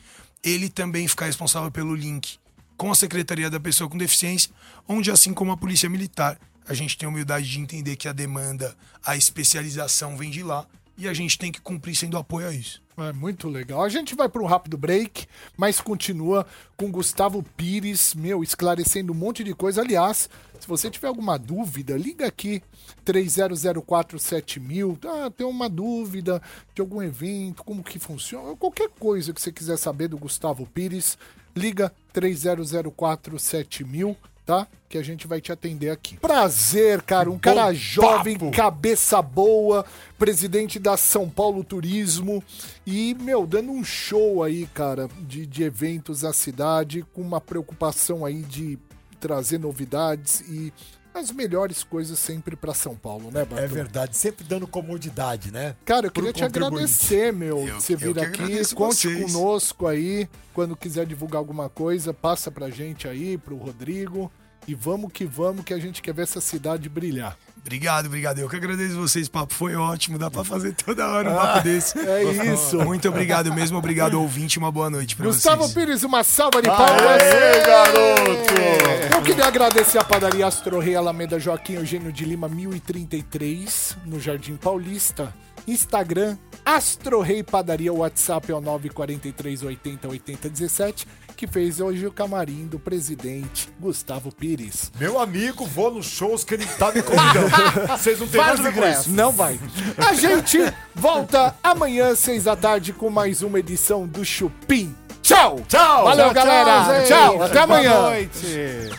[0.43, 2.37] Ele também fica responsável pelo link
[2.79, 4.49] com a Secretaria da Pessoa com Deficiência,
[4.87, 8.13] onde, assim como a Polícia Militar, a gente tem a humildade de entender que a
[8.13, 8.73] demanda,
[9.05, 10.65] a especialização vem de lá
[10.97, 12.81] e a gente tem que cumprir sendo apoio a isso.
[12.97, 13.83] É muito legal.
[13.83, 15.27] A gente vai para um rápido break,
[15.57, 16.45] mas continua
[16.77, 19.81] com Gustavo Pires, meu, esclarecendo um monte de coisa.
[19.81, 22.61] Aliás, se você tiver alguma dúvida, liga aqui
[23.05, 24.99] 30047000.
[25.05, 26.41] Ah, tem uma dúvida
[26.73, 31.17] de algum evento, como que funciona, qualquer coisa que você quiser saber do Gustavo Pires,
[31.55, 34.15] liga 30047000
[34.49, 34.67] tá?
[34.89, 36.17] Que a gente vai te atender aqui.
[36.17, 38.49] Prazer, cara, um Bom cara jovem, papo.
[38.49, 39.85] cabeça boa,
[40.17, 42.43] presidente da São Paulo Turismo
[42.83, 48.25] e, meu, dando um show aí, cara, de, de eventos à cidade, com uma preocupação
[48.25, 48.79] aí de
[49.19, 50.73] trazer novidades e
[51.13, 53.63] as melhores coisas sempre pra São Paulo, né, Bartô?
[53.63, 55.75] É verdade, sempre dando comodidade, né?
[55.85, 58.75] Cara, eu Pro queria te agradecer, meu, Eu- de você vir aqui.
[58.75, 59.31] Conte vocês.
[59.33, 60.29] conosco aí.
[60.53, 64.31] Quando quiser divulgar alguma coisa, passa pra gente aí, pro Rodrigo.
[64.67, 67.37] E vamos que vamos, que a gente quer ver essa cidade brilhar.
[67.61, 68.39] Obrigado, obrigado.
[68.39, 70.17] Eu que agradeço vocês, papo foi ótimo.
[70.17, 71.97] Dá pra fazer toda hora um papo desse.
[71.99, 72.77] É isso.
[72.83, 75.73] Muito obrigado mesmo, obrigado ouvinte, uma boa noite pra Gustavo vocês.
[75.73, 77.21] Pires, uma salva de palmas.
[77.21, 79.15] Aê, garoto!
[79.15, 84.55] Eu queria agradecer a padaria Astro Rei Alameda Joaquim Eugênio de Lima 1033, no Jardim
[84.55, 85.33] Paulista.
[85.67, 91.07] Instagram, Astro Rei Padaria, o WhatsApp é o 943 80 80 17,
[91.39, 94.91] que fez hoje o camarim do presidente Gustavo Pires.
[94.99, 97.87] Meu amigo, vou nos shows que ele tá me convidando.
[97.97, 99.09] Vocês não têm com isso.
[99.09, 99.57] Não vai.
[100.05, 100.57] A gente
[100.93, 104.93] volta amanhã, seis da tarde, com mais uma edição do Chupim.
[105.21, 105.61] Tchau!
[105.69, 106.03] Tchau!
[106.03, 106.99] Valeu, Tchau, galera!
[106.99, 107.07] gente.
[107.07, 108.01] Tchau, até Boa amanhã!
[108.01, 108.89] noite.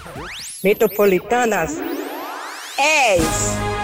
[0.65, 1.77] Metropolitanas
[2.79, 3.80] 10.